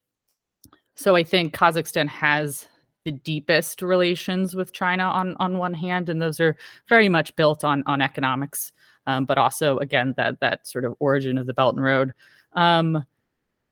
so 0.94 1.16
I 1.16 1.24
think 1.24 1.54
Kazakhstan 1.54 2.08
has 2.08 2.66
the 3.04 3.12
deepest 3.12 3.82
relations 3.82 4.54
with 4.54 4.72
China 4.72 5.04
on 5.04 5.36
on 5.38 5.58
one 5.58 5.74
hand, 5.74 6.08
and 6.08 6.20
those 6.20 6.40
are 6.40 6.56
very 6.88 7.08
much 7.08 7.34
built 7.36 7.64
on 7.64 7.82
on 7.86 8.00
economics, 8.00 8.72
um, 9.06 9.24
but 9.24 9.38
also 9.38 9.78
again 9.78 10.14
that 10.16 10.40
that 10.40 10.66
sort 10.66 10.84
of 10.84 10.94
origin 11.00 11.38
of 11.38 11.46
the 11.46 11.54
Belt 11.54 11.74
and 11.76 11.84
Road. 11.84 12.12
Um, 12.54 13.04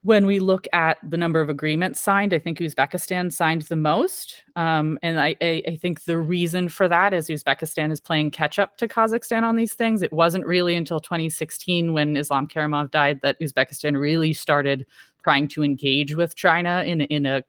when 0.05 0.26
we 0.26 0.41
look 0.41 0.67
at 0.73 0.99
the 1.09 1.17
number 1.17 1.41
of 1.41 1.49
agreements 1.49 2.00
signed, 2.00 2.35
I 2.35 2.38
think 2.41 2.59
Uzbekistan 2.59 3.33
signed 3.33 3.62
the 3.62 3.76
most. 3.76 4.43
Um, 4.57 4.99
and 5.00 5.21
I, 5.21 5.37
I, 5.41 5.62
I, 5.69 5.76
think 5.76 6.05
the 6.05 6.19
reason 6.19 6.69
for 6.69 6.88
that 6.88 7.14
is 7.14 7.29
Uzbekistan 7.29 7.93
is 7.93 8.00
playing 8.00 8.33
catch 8.33 8.59
up 8.59 8.76
to 8.79 8.88
Kazakhstan 8.88 9.45
on 9.45 9.55
these 9.55 9.75
things. 9.75 10.02
It 10.02 10.12
wasn't 10.12 10.45
really 10.45 10.75
until 10.75 10.99
2016 10.99 11.93
when 11.93 12.17
Islam 12.17 12.49
Karimov 12.49 12.91
died 12.91 13.21
that 13.23 13.38
Uzbekistan 13.38 13.99
really 13.99 14.33
started 14.33 14.87
trying 15.23 15.49
to 15.49 15.62
engage 15.62 16.14
with 16.14 16.35
China 16.35 16.83
in 16.87 17.02
in 17.02 17.26
a 17.26 17.43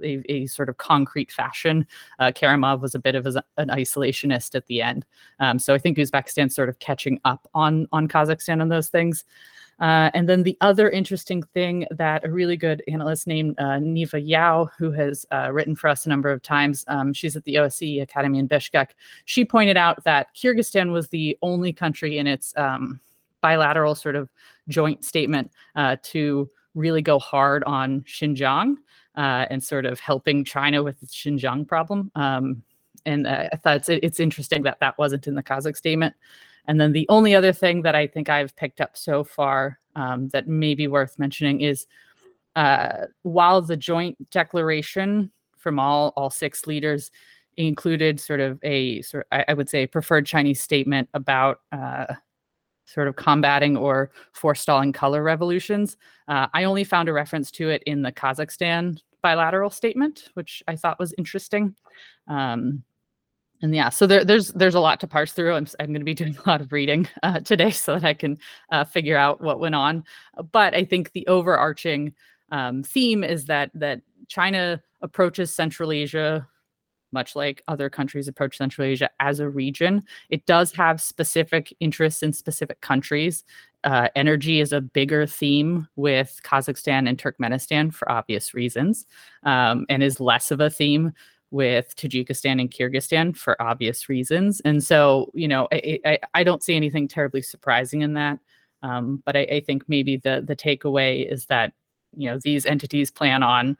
a, 0.00 0.22
a, 0.28 0.46
sort 0.46 0.68
of 0.68 0.76
concrete 0.76 1.32
fashion. 1.32 1.84
Uh, 2.20 2.30
Karimov 2.30 2.80
was 2.80 2.94
a 2.94 3.00
bit 3.00 3.16
of 3.16 3.26
a, 3.26 3.42
an 3.56 3.68
isolationist 3.68 4.54
at 4.54 4.66
the 4.66 4.80
end, 4.80 5.04
um, 5.40 5.58
so 5.58 5.74
I 5.74 5.78
think 5.78 5.98
Uzbekistan's 5.98 6.54
sort 6.54 6.68
of 6.68 6.78
catching 6.78 7.20
up 7.24 7.48
on 7.54 7.88
on 7.92 8.08
Kazakhstan 8.08 8.60
on 8.60 8.68
those 8.68 8.88
things. 8.88 9.24
Uh, 9.80 10.10
and 10.14 10.28
then 10.28 10.44
the 10.44 10.56
other 10.60 10.90
interesting 10.90 11.42
thing 11.42 11.86
that 11.90 12.24
a 12.24 12.30
really 12.30 12.56
good 12.56 12.82
analyst 12.86 13.26
named 13.26 13.56
uh, 13.58 13.78
Niva 13.78 14.24
Yau, 14.24 14.68
who 14.78 14.92
has 14.92 15.26
uh, 15.32 15.50
written 15.50 15.74
for 15.74 15.88
us 15.88 16.06
a 16.06 16.08
number 16.08 16.30
of 16.30 16.40
times, 16.40 16.84
um, 16.86 17.12
she's 17.12 17.34
at 17.34 17.42
the 17.44 17.56
OSCE 17.56 18.00
Academy 18.00 18.38
in 18.38 18.48
Bishkek. 18.48 18.90
She 19.24 19.44
pointed 19.44 19.76
out 19.76 20.04
that 20.04 20.28
Kyrgyzstan 20.36 20.92
was 20.92 21.08
the 21.08 21.36
only 21.42 21.72
country 21.72 22.18
in 22.18 22.28
its 22.28 22.56
um, 22.56 23.00
bilateral 23.40 23.96
sort 23.96 24.14
of 24.14 24.30
joint 24.68 25.04
statement 25.04 25.50
uh, 25.74 25.96
to 26.04 26.48
really 26.74 27.02
go 27.02 27.18
hard 27.18 27.64
on 27.64 28.02
Xinjiang 28.02 28.76
uh, 29.16 29.46
and 29.50 29.62
sort 29.62 29.86
of 29.86 30.00
helping 30.00 30.44
China 30.44 30.82
with 30.82 31.00
the 31.00 31.06
Xinjiang 31.06 31.66
problem. 31.66 32.10
Um, 32.14 32.62
and 33.04 33.26
uh, 33.26 33.48
I 33.52 33.56
thought 33.56 33.76
it's, 33.76 33.88
it's 33.88 34.20
interesting 34.20 34.62
that 34.62 34.80
that 34.80 34.96
wasn't 34.98 35.26
in 35.26 35.34
the 35.34 35.42
Kazakh 35.42 35.76
statement. 35.76 36.14
And 36.66 36.80
then 36.80 36.92
the 36.92 37.06
only 37.08 37.34
other 37.34 37.52
thing 37.52 37.82
that 37.82 37.94
I 37.94 38.06
think 38.06 38.28
I've 38.28 38.54
picked 38.56 38.80
up 38.80 38.96
so 38.96 39.24
far 39.24 39.78
um, 39.96 40.28
that 40.28 40.48
may 40.48 40.74
be 40.74 40.86
worth 40.86 41.18
mentioning 41.18 41.60
is 41.60 41.86
uh, 42.56 43.06
while 43.22 43.62
the 43.62 43.76
joint 43.76 44.30
declaration 44.30 45.30
from 45.56 45.78
all 45.78 46.12
all 46.16 46.30
six 46.30 46.66
leaders 46.66 47.10
included 47.56 48.18
sort 48.18 48.40
of 48.40 48.58
a 48.62 49.02
sort 49.02 49.26
I, 49.30 49.54
would 49.54 49.68
say 49.68 49.86
preferred 49.86 50.26
Chinese 50.26 50.62
statement 50.62 51.08
about 51.14 51.60
uh, 51.70 52.06
sort 52.84 53.08
of 53.08 53.16
combating 53.16 53.76
or 53.76 54.10
forestalling 54.32 54.92
color 54.92 55.22
revolutions. 55.22 55.96
Uh, 56.28 56.46
I 56.52 56.64
only 56.64 56.84
found 56.84 57.08
a 57.08 57.12
reference 57.12 57.50
to 57.52 57.70
it 57.70 57.82
in 57.84 58.02
the 58.02 58.12
Kazakhstan 58.12 58.98
bilateral 59.22 59.70
statement, 59.70 60.28
which 60.34 60.62
I 60.66 60.76
thought 60.76 60.98
was 60.98 61.14
interesting. 61.16 61.74
Um, 62.28 62.82
and 63.62 63.74
yeah, 63.74 63.90
so 63.90 64.08
there, 64.08 64.24
there's 64.24 64.48
there's 64.48 64.74
a 64.74 64.80
lot 64.80 64.98
to 65.00 65.06
parse 65.06 65.32
through. 65.32 65.54
I'm, 65.54 65.68
I'm 65.78 65.86
going 65.86 66.00
to 66.00 66.04
be 66.04 66.14
doing 66.14 66.36
a 66.44 66.48
lot 66.48 66.60
of 66.60 66.72
reading 66.72 67.08
uh, 67.22 67.40
today 67.40 67.70
so 67.70 67.94
that 67.94 68.04
I 68.04 68.14
can 68.14 68.38
uh, 68.70 68.84
figure 68.84 69.16
out 69.16 69.40
what 69.40 69.60
went 69.60 69.76
on. 69.76 70.04
But 70.50 70.74
I 70.74 70.84
think 70.84 71.12
the 71.12 71.26
overarching 71.28 72.12
um, 72.50 72.82
theme 72.82 73.24
is 73.24 73.46
that 73.46 73.70
that 73.74 74.02
China 74.28 74.82
approaches 75.00 75.54
Central 75.54 75.92
Asia 75.92 76.46
much 77.12 77.36
like 77.36 77.62
other 77.68 77.90
countries 77.90 78.28
approach 78.28 78.56
Central 78.56 78.86
Asia 78.86 79.10
as 79.20 79.40
a 79.40 79.48
region. 79.48 80.02
It 80.30 80.46
does 80.46 80.72
have 80.72 81.00
specific 81.00 81.74
interests 81.80 82.22
in 82.22 82.32
specific 82.32 82.80
countries. 82.80 83.44
Uh, 83.84 84.08
energy 84.14 84.60
is 84.60 84.72
a 84.72 84.80
bigger 84.80 85.26
theme 85.26 85.88
with 85.96 86.40
Kazakhstan 86.44 87.08
and 87.08 87.18
Turkmenistan 87.18 87.92
for 87.92 88.10
obvious 88.10 88.54
reasons, 88.54 89.06
um, 89.42 89.86
and 89.88 90.02
is 90.02 90.20
less 90.20 90.50
of 90.50 90.60
a 90.60 90.70
theme 90.70 91.12
with 91.50 91.94
Tajikistan 91.96 92.60
and 92.60 92.70
Kyrgyzstan 92.70 93.36
for 93.36 93.60
obvious 93.60 94.08
reasons. 94.08 94.60
And 94.64 94.82
so, 94.82 95.30
you 95.34 95.46
know, 95.46 95.68
I, 95.70 96.00
I, 96.04 96.18
I 96.34 96.44
don't 96.44 96.62
see 96.62 96.74
anything 96.74 97.08
terribly 97.08 97.42
surprising 97.42 98.00
in 98.00 98.14
that. 98.14 98.38
Um, 98.82 99.22
but 99.24 99.36
I, 99.36 99.40
I 99.40 99.60
think 99.60 99.84
maybe 99.86 100.16
the 100.16 100.42
the 100.44 100.56
takeaway 100.56 101.30
is 101.30 101.46
that 101.46 101.72
you 102.16 102.28
know 102.28 102.38
these 102.42 102.66
entities 102.66 103.10
plan 103.10 103.42
on 103.42 103.76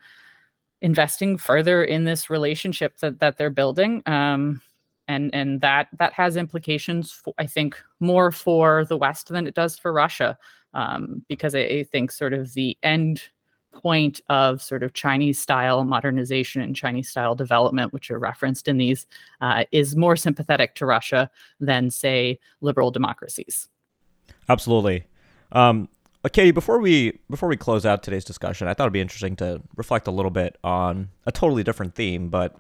investing 0.82 1.38
further 1.38 1.84
in 1.84 2.04
this 2.04 2.28
relationship 2.28 2.98
that, 2.98 3.20
that 3.20 3.38
they're 3.38 3.50
building 3.50 4.02
um, 4.06 4.60
and 5.08 5.34
and 5.34 5.60
that 5.60 5.88
that 5.98 6.12
has 6.12 6.36
implications 6.36 7.10
for, 7.10 7.32
i 7.38 7.46
think 7.46 7.80
more 8.00 8.30
for 8.30 8.84
the 8.84 8.96
west 8.96 9.28
than 9.28 9.46
it 9.46 9.54
does 9.54 9.78
for 9.78 9.92
russia 9.92 10.36
um, 10.74 11.22
because 11.28 11.54
I, 11.54 11.60
I, 11.60 11.84
think 11.84 12.10
sort 12.10 12.32
of 12.32 12.54
the 12.54 12.78
end 12.82 13.22
point 13.72 14.20
of 14.28 14.60
sort 14.60 14.82
of 14.82 14.92
chinese 14.92 15.38
style 15.38 15.84
modernization 15.84 16.60
and 16.60 16.76
chinese 16.76 17.08
style 17.08 17.34
development 17.34 17.92
which 17.92 18.10
are 18.10 18.18
referenced 18.18 18.68
in 18.68 18.76
these 18.76 19.06
uh, 19.40 19.64
is 19.72 19.96
more 19.96 20.16
sympathetic 20.16 20.74
to 20.76 20.86
russia 20.86 21.30
than 21.58 21.90
say 21.90 22.38
liberal 22.60 22.90
democracies. 22.90 23.68
Absolutely. 24.48 25.04
Um, 25.52 25.88
uh, 26.24 26.28
Katie, 26.28 26.50
before 26.50 26.78
we 26.78 27.18
before 27.30 27.48
we 27.48 27.56
close 27.56 27.84
out 27.84 28.02
today's 28.02 28.24
discussion, 28.24 28.68
I 28.68 28.74
thought 28.74 28.84
it'd 28.84 28.92
be 28.92 29.00
interesting 29.00 29.36
to 29.36 29.62
reflect 29.76 30.06
a 30.06 30.10
little 30.10 30.30
bit 30.30 30.56
on 30.62 31.08
a 31.26 31.32
totally 31.32 31.64
different 31.64 31.94
theme, 31.94 32.28
but 32.28 32.56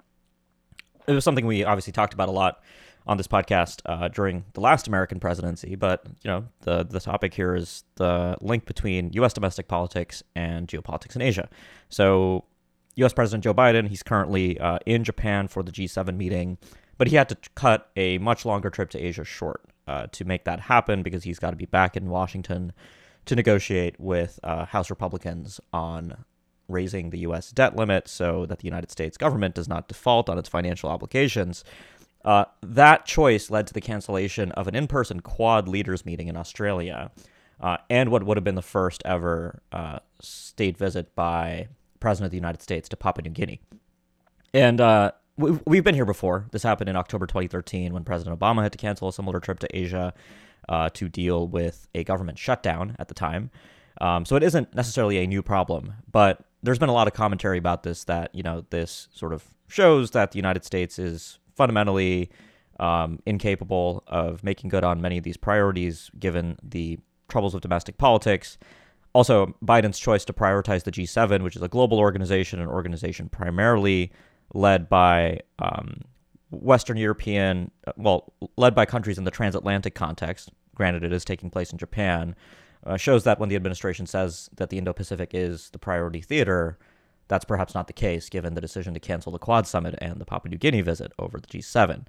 it 1.06 1.12
was 1.12 1.24
something 1.24 1.46
we 1.46 1.64
obviously 1.64 1.92
talked 1.92 2.14
about 2.14 2.28
a 2.28 2.32
lot 2.32 2.62
on 3.06 3.16
this 3.16 3.26
podcast 3.26 3.80
uh, 3.86 4.08
during 4.08 4.44
the 4.52 4.60
last 4.60 4.86
American 4.86 5.18
presidency. 5.18 5.74
But 5.74 6.04
you 6.22 6.30
know, 6.30 6.44
the 6.60 6.84
the 6.84 7.00
topic 7.00 7.34
here 7.34 7.54
is 7.54 7.84
the 7.96 8.36
link 8.40 8.66
between 8.66 9.12
U.S. 9.14 9.32
domestic 9.32 9.68
politics 9.68 10.22
and 10.34 10.68
geopolitics 10.68 11.16
in 11.16 11.22
Asia. 11.22 11.48
So, 11.88 12.44
U.S. 12.96 13.12
President 13.12 13.44
Joe 13.44 13.54
Biden, 13.54 13.88
he's 13.88 14.02
currently 14.02 14.58
uh, 14.58 14.78
in 14.86 15.04
Japan 15.04 15.48
for 15.48 15.62
the 15.62 15.72
G7 15.72 16.16
meeting, 16.16 16.58
but 16.98 17.08
he 17.08 17.16
had 17.16 17.28
to 17.28 17.36
cut 17.54 17.90
a 17.96 18.18
much 18.18 18.44
longer 18.44 18.70
trip 18.70 18.90
to 18.90 18.98
Asia 18.98 19.24
short 19.24 19.62
uh, 19.86 20.06
to 20.12 20.24
make 20.24 20.44
that 20.44 20.60
happen 20.60 21.02
because 21.02 21.24
he's 21.24 21.38
got 21.38 21.50
to 21.50 21.56
be 21.56 21.66
back 21.66 21.96
in 21.96 22.08
Washington 22.08 22.72
to 23.26 23.36
negotiate 23.36 23.98
with 23.98 24.40
uh, 24.42 24.64
House 24.66 24.90
Republicans 24.90 25.60
on 25.72 26.24
raising 26.68 27.10
the 27.10 27.18
U.S. 27.20 27.50
debt 27.50 27.76
limit 27.76 28.08
so 28.08 28.46
that 28.46 28.58
the 28.60 28.64
United 28.64 28.90
States 28.90 29.16
government 29.16 29.54
does 29.54 29.68
not 29.68 29.88
default 29.88 30.28
on 30.28 30.38
its 30.38 30.48
financial 30.48 30.90
obligations. 30.90 31.64
Uh, 32.24 32.44
that 32.62 33.04
choice 33.04 33.50
led 33.50 33.66
to 33.66 33.74
the 33.74 33.80
cancellation 33.80 34.52
of 34.52 34.68
an 34.68 34.74
in 34.74 34.86
person 34.86 35.20
Quad 35.20 35.68
leaders 35.68 36.06
meeting 36.06 36.28
in 36.28 36.36
Australia 36.36 37.10
uh, 37.60 37.76
and 37.90 38.10
what 38.10 38.24
would 38.24 38.36
have 38.36 38.44
been 38.44 38.54
the 38.54 38.62
first 38.62 39.02
ever 39.04 39.62
uh, 39.72 39.98
state 40.20 40.76
visit 40.76 41.14
by 41.14 41.68
President 42.00 42.26
of 42.26 42.30
the 42.30 42.36
United 42.36 42.62
States 42.62 42.88
to 42.88 42.96
Papua 42.96 43.24
New 43.24 43.30
Guinea. 43.30 43.60
And 44.54 44.80
uh, 44.80 45.12
we've 45.36 45.84
been 45.84 45.94
here 45.94 46.04
before. 46.04 46.46
This 46.50 46.62
happened 46.62 46.90
in 46.90 46.96
October 46.96 47.26
2013 47.26 47.92
when 47.92 48.04
President 48.04 48.38
Obama 48.38 48.62
had 48.62 48.72
to 48.72 48.78
cancel 48.78 49.08
a 49.08 49.12
similar 49.12 49.40
trip 49.40 49.60
to 49.60 49.76
Asia 49.76 50.12
uh, 50.68 50.88
to 50.90 51.08
deal 51.08 51.46
with 51.46 51.88
a 51.94 52.04
government 52.04 52.38
shutdown 52.38 52.96
at 52.98 53.08
the 53.08 53.14
time. 53.14 53.50
Um, 54.00 54.24
so 54.24 54.36
it 54.36 54.42
isn't 54.42 54.74
necessarily 54.74 55.18
a 55.18 55.26
new 55.26 55.42
problem, 55.42 55.94
but 56.10 56.44
there's 56.62 56.78
been 56.78 56.88
a 56.88 56.94
lot 56.94 57.06
of 57.06 57.14
commentary 57.14 57.58
about 57.58 57.82
this 57.82 58.04
that, 58.04 58.34
you 58.34 58.42
know, 58.42 58.64
this 58.70 59.08
sort 59.12 59.32
of 59.32 59.44
shows 59.68 60.12
that 60.12 60.32
the 60.32 60.38
United 60.38 60.64
States 60.64 60.98
is 60.98 61.38
fundamentally 61.54 62.30
um, 62.80 63.20
incapable 63.26 64.02
of 64.06 64.42
making 64.42 64.70
good 64.70 64.84
on 64.84 65.00
many 65.00 65.18
of 65.18 65.24
these 65.24 65.36
priorities 65.36 66.10
given 66.18 66.56
the 66.62 66.98
troubles 67.28 67.54
of 67.54 67.60
domestic 67.60 67.98
politics. 67.98 68.58
Also, 69.14 69.54
Biden's 69.64 69.98
choice 69.98 70.24
to 70.24 70.32
prioritize 70.32 70.84
the 70.84 70.90
G7, 70.90 71.42
which 71.42 71.56
is 71.56 71.62
a 71.62 71.68
global 71.68 71.98
organization, 71.98 72.60
an 72.60 72.68
organization 72.68 73.28
primarily 73.28 74.10
led 74.54 74.88
by 74.88 75.40
um, 75.58 76.00
Western 76.52 76.96
European, 76.96 77.70
uh, 77.86 77.92
well, 77.96 78.32
led 78.56 78.74
by 78.74 78.84
countries 78.84 79.18
in 79.18 79.24
the 79.24 79.30
transatlantic 79.30 79.94
context. 79.94 80.50
Granted, 80.74 81.02
it 81.02 81.12
is 81.12 81.24
taking 81.24 81.50
place 81.50 81.72
in 81.72 81.78
Japan. 81.78 82.34
Uh, 82.84 82.96
shows 82.96 83.24
that 83.24 83.38
when 83.38 83.48
the 83.48 83.56
administration 83.56 84.06
says 84.06 84.50
that 84.56 84.70
the 84.70 84.78
Indo 84.78 84.92
Pacific 84.92 85.30
is 85.32 85.70
the 85.70 85.78
priority 85.78 86.20
theater, 86.20 86.78
that's 87.28 87.44
perhaps 87.44 87.74
not 87.74 87.86
the 87.86 87.92
case 87.92 88.28
given 88.28 88.54
the 88.54 88.60
decision 88.60 88.92
to 88.94 89.00
cancel 89.00 89.32
the 89.32 89.38
Quad 89.38 89.66
summit 89.66 89.94
and 89.98 90.20
the 90.20 90.24
Papua 90.24 90.50
New 90.50 90.58
Guinea 90.58 90.80
visit 90.80 91.12
over 91.18 91.38
the 91.38 91.46
G7. 91.46 92.04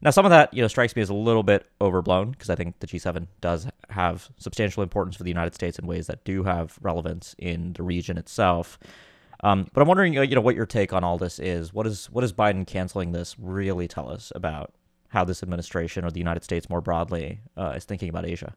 Now, 0.00 0.10
some 0.10 0.24
of 0.24 0.30
that, 0.30 0.52
you 0.54 0.62
know, 0.62 0.68
strikes 0.68 0.94
me 0.94 1.02
as 1.02 1.08
a 1.08 1.14
little 1.14 1.42
bit 1.42 1.66
overblown 1.80 2.30
because 2.30 2.50
I 2.50 2.54
think 2.54 2.78
the 2.78 2.86
G7 2.86 3.26
does 3.40 3.66
have 3.90 4.28
substantial 4.36 4.82
importance 4.82 5.16
for 5.16 5.24
the 5.24 5.30
United 5.30 5.54
States 5.54 5.78
in 5.78 5.86
ways 5.86 6.06
that 6.06 6.24
do 6.24 6.44
have 6.44 6.78
relevance 6.80 7.34
in 7.38 7.72
the 7.72 7.82
region 7.82 8.16
itself. 8.16 8.78
Um, 9.44 9.68
but 9.72 9.80
I'm 9.80 9.88
wondering, 9.88 10.14
you 10.14 10.34
know, 10.34 10.40
what 10.40 10.56
your 10.56 10.66
take 10.66 10.92
on 10.92 11.04
all 11.04 11.18
this 11.18 11.38
is. 11.38 11.72
What 11.72 11.86
is 11.86 12.06
what 12.06 12.22
does 12.22 12.32
Biden 12.32 12.66
canceling 12.66 13.12
this 13.12 13.38
really 13.38 13.86
tell 13.86 14.10
us 14.10 14.32
about 14.34 14.72
how 15.08 15.24
this 15.24 15.42
administration 15.42 16.04
or 16.04 16.10
the 16.10 16.18
United 16.18 16.44
States 16.44 16.68
more 16.68 16.80
broadly 16.80 17.40
uh, 17.56 17.74
is 17.76 17.84
thinking 17.84 18.08
about 18.08 18.26
Asia? 18.26 18.54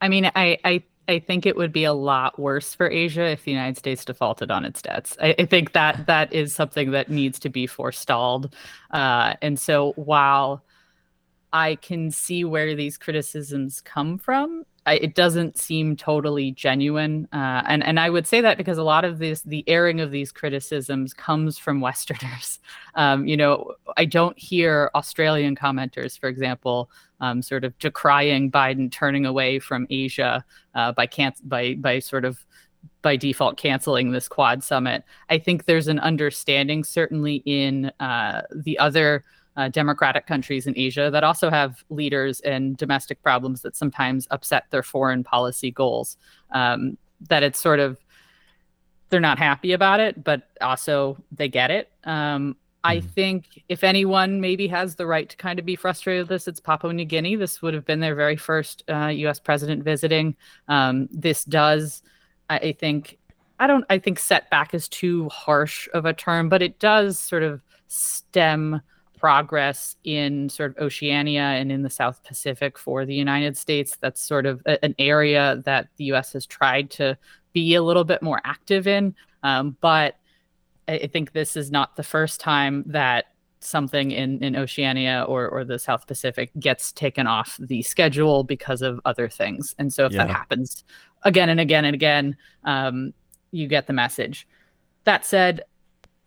I 0.00 0.08
mean, 0.08 0.26
I, 0.26 0.58
I 0.64 0.82
I 1.08 1.18
think 1.18 1.46
it 1.46 1.56
would 1.56 1.72
be 1.72 1.84
a 1.84 1.92
lot 1.92 2.38
worse 2.38 2.74
for 2.74 2.88
Asia 2.88 3.24
if 3.24 3.44
the 3.44 3.50
United 3.50 3.78
States 3.78 4.04
defaulted 4.04 4.50
on 4.50 4.64
its 4.64 4.82
debts. 4.82 5.16
I, 5.20 5.34
I 5.38 5.46
think 5.46 5.72
that 5.72 6.06
that 6.06 6.32
is 6.32 6.54
something 6.54 6.90
that 6.92 7.10
needs 7.10 7.38
to 7.40 7.48
be 7.48 7.66
forestalled. 7.66 8.54
Uh, 8.90 9.34
and 9.42 9.58
so 9.58 9.92
while 9.96 10.62
I 11.52 11.76
can 11.76 12.10
see 12.10 12.44
where 12.44 12.74
these 12.74 12.98
criticisms 12.98 13.80
come 13.80 14.18
from, 14.18 14.64
It 14.92 15.14
doesn't 15.14 15.58
seem 15.58 15.96
totally 15.96 16.52
genuine. 16.52 17.28
Uh, 17.32 17.62
and 17.66 17.82
and 17.84 17.98
I 17.98 18.10
would 18.10 18.26
say 18.26 18.40
that 18.40 18.56
because 18.56 18.78
a 18.78 18.82
lot 18.82 19.04
of 19.04 19.18
this, 19.18 19.42
the 19.42 19.64
airing 19.68 20.00
of 20.00 20.10
these 20.10 20.32
criticisms 20.32 21.14
comes 21.14 21.58
from 21.58 21.80
Westerners. 21.82 22.60
Um, 22.94 23.26
you 23.26 23.36
know, 23.36 23.74
I 23.96 24.04
don't 24.04 24.38
hear 24.38 24.90
Australian 24.94 25.56
commenters, 25.56 26.18
for 26.18 26.28
example, 26.28 26.90
um, 27.20 27.42
sort 27.42 27.64
of 27.64 27.78
decrying 27.78 28.50
Biden 28.50 28.90
turning 28.90 29.26
away 29.26 29.58
from 29.58 29.86
Asia 29.90 30.44
uh, 30.74 30.92
by 30.92 31.06
can 31.06 31.32
by 31.44 31.74
by 31.74 31.98
sort 31.98 32.24
of 32.24 32.44
by 33.02 33.16
default 33.16 33.56
canceling 33.56 34.10
this 34.10 34.28
Quad 34.28 34.62
summit. 34.62 35.04
I 35.28 35.38
think 35.38 35.64
there's 35.64 35.88
an 35.88 35.98
understanding, 35.98 36.84
certainly 36.84 37.42
in 37.44 37.92
uh, 38.00 38.42
the 38.54 38.78
other 38.78 39.24
uh, 39.58 39.68
democratic 39.68 40.26
countries 40.26 40.66
in 40.66 40.72
Asia, 40.78 41.10
that 41.10 41.24
also 41.24 41.50
have 41.50 41.84
leaders 41.90 42.40
and 42.40 42.76
domestic 42.76 43.22
problems 43.22 43.60
that 43.62 43.76
sometimes 43.76 44.26
upset 44.30 44.64
their 44.70 44.84
foreign 44.84 45.24
policy 45.24 45.70
goals. 45.70 46.16
Um, 46.52 46.96
that 47.28 47.42
it's 47.42 47.58
sort 47.58 47.80
of 47.80 47.98
they're 49.10 49.20
not 49.20 49.38
happy 49.38 49.72
about 49.72 50.00
it, 50.00 50.22
but 50.22 50.42
also 50.60 51.16
they 51.32 51.48
get 51.48 51.70
it. 51.70 51.90
Um, 52.04 52.56
I 52.84 52.98
mm-hmm. 52.98 53.08
think 53.08 53.64
if 53.68 53.82
anyone 53.82 54.40
maybe 54.40 54.68
has 54.68 54.94
the 54.94 55.06
right 55.06 55.28
to 55.28 55.36
kind 55.36 55.58
of 55.58 55.64
be 55.64 55.74
frustrated 55.74 56.22
with 56.22 56.28
this, 56.28 56.46
it's 56.46 56.60
Papua 56.60 56.92
New 56.92 57.04
Guinea. 57.04 57.34
This 57.34 57.60
would 57.60 57.74
have 57.74 57.84
been 57.84 58.00
their 58.00 58.14
very 58.14 58.36
first 58.36 58.84
uh, 58.88 59.08
U.S. 59.08 59.40
president 59.40 59.82
visiting. 59.82 60.36
Um, 60.68 61.08
this 61.10 61.44
does, 61.44 62.02
I, 62.48 62.58
I 62.58 62.72
think, 62.72 63.18
I 63.58 63.66
don't, 63.66 63.84
I 63.90 63.98
think 63.98 64.20
setback 64.20 64.74
is 64.74 64.88
too 64.88 65.28
harsh 65.30 65.88
of 65.94 66.04
a 66.04 66.12
term, 66.12 66.48
but 66.48 66.62
it 66.62 66.78
does 66.78 67.18
sort 67.18 67.42
of 67.42 67.60
stem 67.88 68.80
progress 69.18 69.96
in 70.04 70.48
sort 70.48 70.76
of 70.76 70.84
Oceania 70.84 71.42
and 71.42 71.70
in 71.70 71.82
the 71.82 71.90
South 71.90 72.22
Pacific 72.24 72.78
for 72.78 73.04
the 73.04 73.14
United 73.14 73.56
States. 73.56 73.96
That's 74.00 74.20
sort 74.20 74.46
of 74.46 74.62
a, 74.66 74.82
an 74.84 74.94
area 74.98 75.62
that 75.64 75.88
the 75.96 76.04
U.S. 76.04 76.32
has 76.32 76.46
tried 76.46 76.90
to 76.92 77.18
be 77.52 77.74
a 77.74 77.82
little 77.82 78.04
bit 78.04 78.22
more 78.22 78.40
active 78.44 78.86
in, 78.86 79.14
um, 79.42 79.76
but 79.80 80.16
I 80.88 81.06
think 81.06 81.32
this 81.32 81.54
is 81.56 81.70
not 81.70 81.96
the 81.96 82.02
first 82.02 82.40
time 82.40 82.82
that 82.86 83.26
something 83.60 84.10
in, 84.10 84.42
in 84.42 84.56
Oceania 84.56 85.24
or, 85.28 85.48
or 85.48 85.64
the 85.64 85.78
South 85.78 86.06
Pacific 86.06 86.50
gets 86.58 86.92
taken 86.92 87.26
off 87.26 87.58
the 87.60 87.82
schedule 87.82 88.42
because 88.44 88.82
of 88.82 89.00
other 89.04 89.28
things. 89.28 89.74
And 89.78 89.92
so 89.92 90.06
if 90.06 90.12
yeah. 90.12 90.26
that 90.26 90.30
happens 90.30 90.84
again 91.24 91.48
and 91.48 91.60
again 91.60 91.84
and 91.84 91.94
again, 91.94 92.36
um, 92.64 93.12
you 93.50 93.68
get 93.68 93.86
the 93.86 93.92
message. 93.92 94.46
That 95.04 95.26
said, 95.26 95.62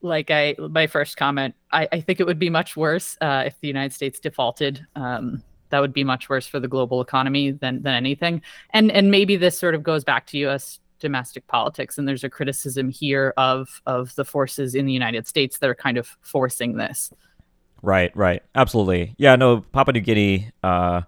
like 0.02 0.32
I 0.32 0.56
my 0.58 0.88
first 0.88 1.18
comment, 1.18 1.56
I, 1.72 1.88
I 1.92 2.02
think 2.02 2.20
it 2.20 2.26
would 2.26 2.40
be 2.40 2.50
much 2.50 2.76
worse 2.76 3.18
uh, 3.22 3.44
if 3.46 3.60
the 3.60 3.68
United 3.68 3.94
States 3.94 4.20
defaulted. 4.20 4.86
Um, 4.96 5.44
that 5.70 5.80
would 5.80 5.94
be 5.94 6.04
much 6.04 6.28
worse 6.30 6.46
for 6.46 6.60
the 6.60 6.68
global 6.68 7.02
economy 7.02 7.52
than 7.52 7.82
than 7.82 7.94
anything. 7.94 8.42
And 8.72 8.92
and 8.92 9.12
maybe 9.12 9.36
this 9.38 9.58
sort 9.58 9.76
of 9.76 9.84
goes 9.84 10.04
back 10.04 10.28
to 10.28 10.38
U.S 10.40 10.80
domestic 11.02 11.48
politics 11.48 11.98
and 11.98 12.08
there's 12.08 12.24
a 12.24 12.30
criticism 12.30 12.88
here 12.88 13.34
of 13.36 13.82
of 13.86 14.16
the 14.16 14.24
forces 14.24 14.76
in 14.76 14.86
the 14.86 14.94
United 14.94 15.28
States 15.28 15.58
that 15.58 15.70
are 15.70 15.76
kind 15.76 15.98
of 15.98 16.16
forcing 16.22 16.78
this. 16.78 17.12
Right, 17.82 18.16
right. 18.16 18.44
Absolutely. 18.54 19.16
Yeah, 19.18 19.36
no, 19.36 19.62
Papua 19.74 19.94
New 19.94 20.00
Guinea 20.00 20.52
uh 20.64 21.02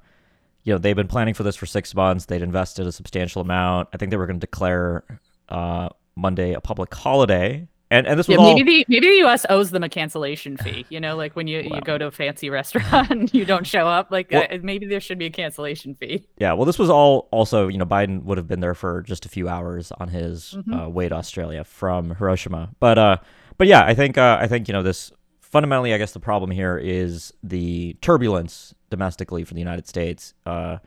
you 0.66 0.74
know, 0.74 0.78
they've 0.78 0.96
been 0.96 1.08
planning 1.08 1.34
for 1.34 1.44
this 1.44 1.58
for 1.58 1.66
6 1.66 1.94
months. 1.94 2.26
They'd 2.26 2.42
invested 2.42 2.88
a 2.88 2.92
substantial 2.92 3.42
amount. 3.42 3.90
I 3.94 3.98
think 3.98 4.12
they 4.12 4.18
were 4.18 4.28
going 4.28 4.40
to 4.40 4.46
declare 4.46 5.06
uh 5.48 5.90
Monday 6.16 6.54
a 6.54 6.60
public 6.60 6.94
holiday 6.94 7.68
and 7.94 8.08
and 8.08 8.20
this 8.20 8.28
was 8.28 8.36
yeah, 8.36 8.44
all... 8.44 8.54
maybe 8.54 8.64
the 8.64 8.86
maybe 8.90 9.08
the 9.08 9.18
U.S. 9.18 9.46
owes 9.50 9.72
them 9.72 9.84
a 9.84 9.90
cancellation 9.90 10.58
fee. 10.58 10.86
You 10.90 11.00
know, 11.00 11.16
like 11.16 11.36
when 11.36 11.48
you, 11.48 11.68
wow. 11.70 11.76
you 11.76 11.82
go 11.82 11.98
to 11.98 12.08
a 12.08 12.12
fancy 12.12 12.50
restaurant 12.60 13.12
and 13.12 13.34
you 13.34 13.46
don't 13.46 13.68
show 13.68 13.88
up, 13.88 14.12
like 14.12 14.32
well, 14.32 14.48
uh, 14.50 14.58
maybe 14.64 14.86
there 14.88 15.00
should 15.00 15.20
be 15.20 15.28
a 15.28 15.30
cancellation 15.30 15.96
fee. 15.96 16.26
Yeah, 16.38 16.54
well, 16.54 16.66
this 16.66 16.80
was 16.80 16.90
all 16.90 17.28
also 17.32 17.68
you 17.68 17.78
know 17.78 17.86
Biden 17.86 18.24
would 18.24 18.38
have 18.38 18.48
been 18.48 18.62
there 18.62 18.74
for 18.74 19.04
just 19.04 19.26
a 19.26 19.30
few 19.30 19.48
hours 19.48 19.92
on 20.00 20.08
his 20.10 20.56
mm-hmm. 20.58 20.74
uh, 20.74 20.90
way 20.90 21.08
to 21.08 21.16
Australia 21.16 21.64
from 21.64 22.16
Hiroshima, 22.16 22.72
but 22.80 22.98
uh, 22.98 23.18
but 23.58 23.68
yeah, 23.68 23.84
I 23.86 23.94
think 23.94 24.18
uh, 24.18 24.38
I 24.42 24.48
think 24.48 24.68
you 24.68 24.74
know 24.74 24.84
this 24.84 25.12
fundamentally. 25.40 25.94
I 25.94 26.00
guess 26.00 26.14
the 26.14 26.20
problem 26.20 26.50
here 26.50 26.78
is 26.78 27.32
the 27.44 27.96
turbulence 28.02 28.74
domestically 28.90 29.44
for 29.44 29.54
the 29.54 29.62
United 29.62 29.88
States. 29.88 30.34
Uh, 30.46 30.78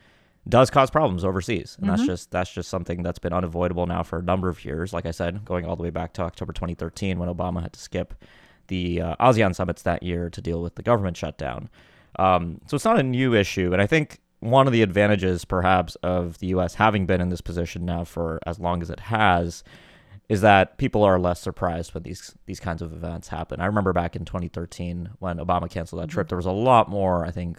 does 0.48 0.70
cause 0.70 0.90
problems 0.90 1.24
overseas, 1.24 1.76
and 1.78 1.86
mm-hmm. 1.86 1.96
that's 1.96 2.06
just 2.06 2.30
that's 2.30 2.52
just 2.52 2.68
something 2.68 3.02
that's 3.02 3.18
been 3.18 3.32
unavoidable 3.32 3.86
now 3.86 4.02
for 4.02 4.18
a 4.18 4.22
number 4.22 4.48
of 4.48 4.64
years. 4.64 4.92
Like 4.92 5.06
I 5.06 5.10
said, 5.10 5.44
going 5.44 5.64
all 5.64 5.76
the 5.76 5.82
way 5.82 5.90
back 5.90 6.12
to 6.14 6.22
October 6.22 6.52
2013 6.52 7.18
when 7.18 7.28
Obama 7.28 7.62
had 7.62 7.72
to 7.72 7.80
skip 7.80 8.14
the 8.68 9.00
uh, 9.00 9.16
ASEAN 9.20 9.54
summits 9.54 9.82
that 9.82 10.02
year 10.02 10.30
to 10.30 10.40
deal 10.40 10.62
with 10.62 10.74
the 10.74 10.82
government 10.82 11.16
shutdown. 11.16 11.68
Um, 12.18 12.60
so 12.66 12.74
it's 12.74 12.84
not 12.84 12.98
a 12.98 13.02
new 13.02 13.34
issue, 13.34 13.72
and 13.72 13.82
I 13.82 13.86
think 13.86 14.20
one 14.40 14.66
of 14.66 14.72
the 14.72 14.82
advantages, 14.82 15.44
perhaps, 15.44 15.96
of 15.96 16.38
the 16.38 16.48
U.S. 16.48 16.74
having 16.74 17.06
been 17.06 17.20
in 17.20 17.30
this 17.30 17.40
position 17.40 17.84
now 17.84 18.04
for 18.04 18.38
as 18.46 18.58
long 18.58 18.82
as 18.82 18.90
it 18.90 19.00
has, 19.00 19.64
is 20.28 20.40
that 20.40 20.78
people 20.78 21.02
are 21.02 21.18
less 21.18 21.40
surprised 21.40 21.94
when 21.94 22.02
these 22.02 22.34
these 22.46 22.60
kinds 22.60 22.82
of 22.82 22.92
events 22.92 23.28
happen. 23.28 23.60
I 23.60 23.66
remember 23.66 23.92
back 23.92 24.16
in 24.16 24.24
2013 24.24 25.10
when 25.18 25.38
Obama 25.38 25.70
canceled 25.70 26.00
that 26.00 26.08
mm-hmm. 26.08 26.14
trip, 26.14 26.28
there 26.28 26.36
was 26.36 26.46
a 26.46 26.52
lot 26.52 26.88
more, 26.88 27.24
I 27.24 27.30
think, 27.30 27.58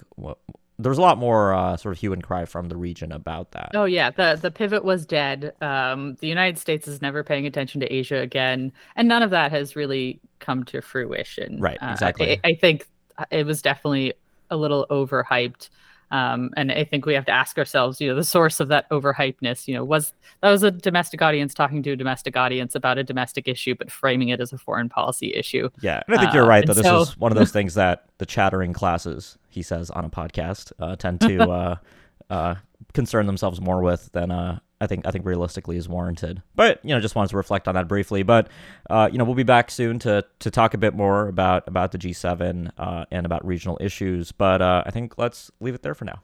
there 0.80 0.90
was 0.90 0.98
a 0.98 1.02
lot 1.02 1.18
more 1.18 1.54
uh, 1.54 1.76
sort 1.76 1.94
of 1.94 2.00
hue 2.00 2.13
and 2.13 2.24
cry 2.24 2.46
from 2.46 2.70
the 2.70 2.78
region 2.78 3.12
about 3.12 3.52
that. 3.52 3.72
Oh 3.74 3.86
yeah, 3.86 4.12
the 4.12 4.38
the 4.40 4.52
pivot 4.52 4.84
was 4.84 5.06
dead. 5.06 5.54
Um, 5.62 6.16
the 6.20 6.28
United 6.28 6.60
States 6.60 6.88
is 6.88 7.02
never 7.02 7.24
paying 7.24 7.48
attention 7.48 7.82
to 7.82 7.92
Asia 7.92 8.18
again, 8.18 8.72
and 8.96 9.08
none 9.08 9.24
of 9.24 9.32
that 9.32 9.52
has 9.52 9.76
really 9.76 10.20
come 10.40 10.63
to 10.66 10.82
fruition. 10.82 11.60
Right, 11.60 11.80
exactly. 11.82 12.38
Uh, 12.38 12.42
I, 12.44 12.50
I, 12.50 12.56
think 12.56 12.88
it 13.32 13.46
was 13.46 13.62
definitely 13.62 14.13
a 14.52 14.58
little 14.58 14.86
overhyped. 14.92 15.70
Um, 16.12 16.52
and 16.56 16.72
I 16.72 16.84
think 16.84 17.06
we 17.06 17.13
have 17.13 17.26
to 17.26 17.32
ask 17.32 17.58
ourselves, 17.58 18.00
you 18.00 18.08
know, 18.08 18.15
the 18.15 18.24
source 18.24 18.60
of 18.60 18.70
that 18.70 18.89
overhypeness, 18.89 19.67
you 19.67 19.74
know, 19.74 19.84
was 19.84 20.13
that 20.41 20.50
was 20.50 20.63
a 20.63 20.72
domestic 20.72 21.22
audience 21.22 21.54
talking 21.54 21.84
to 21.84 21.91
a 21.91 21.96
domestic 21.96 22.38
audience 22.38 22.76
about 22.76 22.98
a 22.98 23.04
domestic 23.04 23.48
issue, 23.48 23.76
but 23.76 23.91
framing 23.91 24.30
it 24.30 24.39
as 24.39 24.54
a 24.54 24.58
foreign 24.58 24.88
policy 24.88 25.34
issue. 25.34 25.70
Yeah, 25.82 26.02
and 26.08 26.15
I 26.15 26.22
think 26.22 26.34
you're 26.34 26.43
uh, 26.43 26.48
right 26.48 26.65
that 26.65 26.76
this 26.76 26.86
so... 26.86 27.02
is 27.02 27.17
one 27.17 27.32
of 27.32 27.38
those 27.38 27.52
things 27.58 27.74
that 27.74 28.06
the 28.20 28.26
chattering 28.26 28.74
classes, 28.74 29.38
he 29.50 29.62
says 29.62 29.89
on 29.89 30.06
a 30.06 30.10
podcast, 30.10 30.72
uh, 30.80 30.96
tend 30.96 31.22
to 31.22 31.50
uh, 31.50 31.76
uh, 32.30 32.56
concern 32.93 33.26
themselves 33.26 33.60
more 33.60 33.82
with 33.82 34.10
than 34.13 34.32
uh, 34.32 34.60
I 34.80 34.88
think 34.88 35.06
I 35.08 35.12
think 35.12 35.26
realistically 35.26 35.78
is 35.78 35.90
warranted. 35.90 36.42
But 36.56 36.84
you 36.84 36.94
know, 36.94 37.00
just 37.00 37.16
wanted 37.16 37.30
to 37.30 37.38
reflect 37.38 37.68
on 37.68 37.76
that 37.76 37.88
briefly. 37.88 38.24
But 38.24 38.48
uh, 38.90 39.10
you 39.12 39.18
know, 39.18 39.24
we'll 39.24 39.36
be 39.36 39.44
back 39.44 39.72
soon 39.72 40.00
to 40.00 40.24
to 40.40 40.52
talk 40.52 40.74
a 40.74 40.78
bit 40.78 40.94
more 40.94 41.28
about 41.28 41.68
about 41.68 41.92
the 41.92 41.98
G7 41.98 42.72
uh, 42.78 43.06
and 43.12 43.26
about 43.26 43.46
regional 43.46 43.78
issues. 43.82 44.32
But 44.32 44.62
uh, 44.62 44.84
I 44.86 44.92
think 44.92 45.18
let's 45.18 45.52
leave 45.60 45.76
it 45.76 45.82
there 45.82 45.96
for 45.96 46.06
now. 46.06 46.22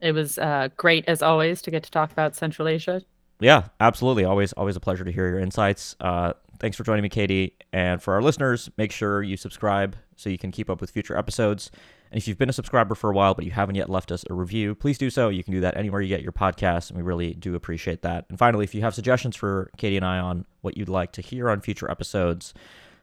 It 0.00 0.12
was 0.12 0.38
uh, 0.38 0.68
great 0.76 1.04
as 1.06 1.22
always 1.22 1.62
to 1.62 1.70
get 1.70 1.82
to 1.84 1.90
talk 1.90 2.12
about 2.12 2.34
Central 2.34 2.68
Asia. 2.68 3.02
Yeah, 3.40 3.68
absolutely. 3.80 4.24
Always 4.24 4.52
always 4.52 4.76
a 4.76 4.80
pleasure 4.80 5.04
to 5.04 5.12
hear 5.12 5.28
your 5.28 5.38
insights. 5.38 5.96
Uh, 6.00 6.34
thanks 6.58 6.76
for 6.76 6.84
joining 6.84 7.02
me, 7.02 7.08
Katie. 7.08 7.56
And 7.72 8.02
for 8.02 8.14
our 8.14 8.22
listeners, 8.22 8.70
make 8.76 8.92
sure 8.92 9.22
you 9.22 9.36
subscribe 9.36 9.96
so 10.16 10.30
you 10.30 10.38
can 10.38 10.52
keep 10.52 10.68
up 10.68 10.80
with 10.80 10.90
future 10.90 11.16
episodes. 11.16 11.70
And 12.12 12.18
if 12.20 12.28
you've 12.28 12.36
been 12.36 12.50
a 12.50 12.52
subscriber 12.52 12.94
for 12.94 13.08
a 13.08 13.14
while, 13.14 13.32
but 13.32 13.46
you 13.46 13.52
haven't 13.52 13.76
yet 13.76 13.88
left 13.88 14.12
us 14.12 14.22
a 14.28 14.34
review, 14.34 14.74
please 14.74 14.98
do 14.98 15.08
so. 15.08 15.30
You 15.30 15.42
can 15.42 15.54
do 15.54 15.60
that 15.60 15.78
anywhere 15.78 16.02
you 16.02 16.08
get 16.08 16.20
your 16.20 16.30
podcasts, 16.30 16.90
and 16.90 16.98
we 16.98 17.02
really 17.02 17.32
do 17.32 17.54
appreciate 17.54 18.02
that. 18.02 18.26
And 18.28 18.38
finally, 18.38 18.64
if 18.64 18.74
you 18.74 18.82
have 18.82 18.94
suggestions 18.94 19.34
for 19.34 19.70
Katie 19.78 19.96
and 19.96 20.04
I 20.04 20.18
on 20.18 20.44
what 20.60 20.76
you'd 20.76 20.90
like 20.90 21.12
to 21.12 21.22
hear 21.22 21.48
on 21.48 21.62
future 21.62 21.90
episodes, 21.90 22.52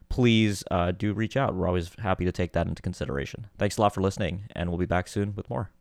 please 0.10 0.64
uh, 0.70 0.92
do 0.92 1.14
reach 1.14 1.36
out. 1.36 1.56
We're 1.56 1.68
always 1.68 1.90
happy 1.98 2.24
to 2.24 2.32
take 2.32 2.54
that 2.54 2.68
into 2.68 2.84
consideration. 2.84 3.48
Thanks 3.58 3.80
a 3.80 3.82
lot 3.82 3.96
for 3.96 4.02
listening, 4.02 4.44
and 4.56 4.70
we'll 4.70 4.78
be 4.78 4.86
back 4.86 5.08
soon 5.08 5.34
with 5.36 5.50
more. 5.50 5.72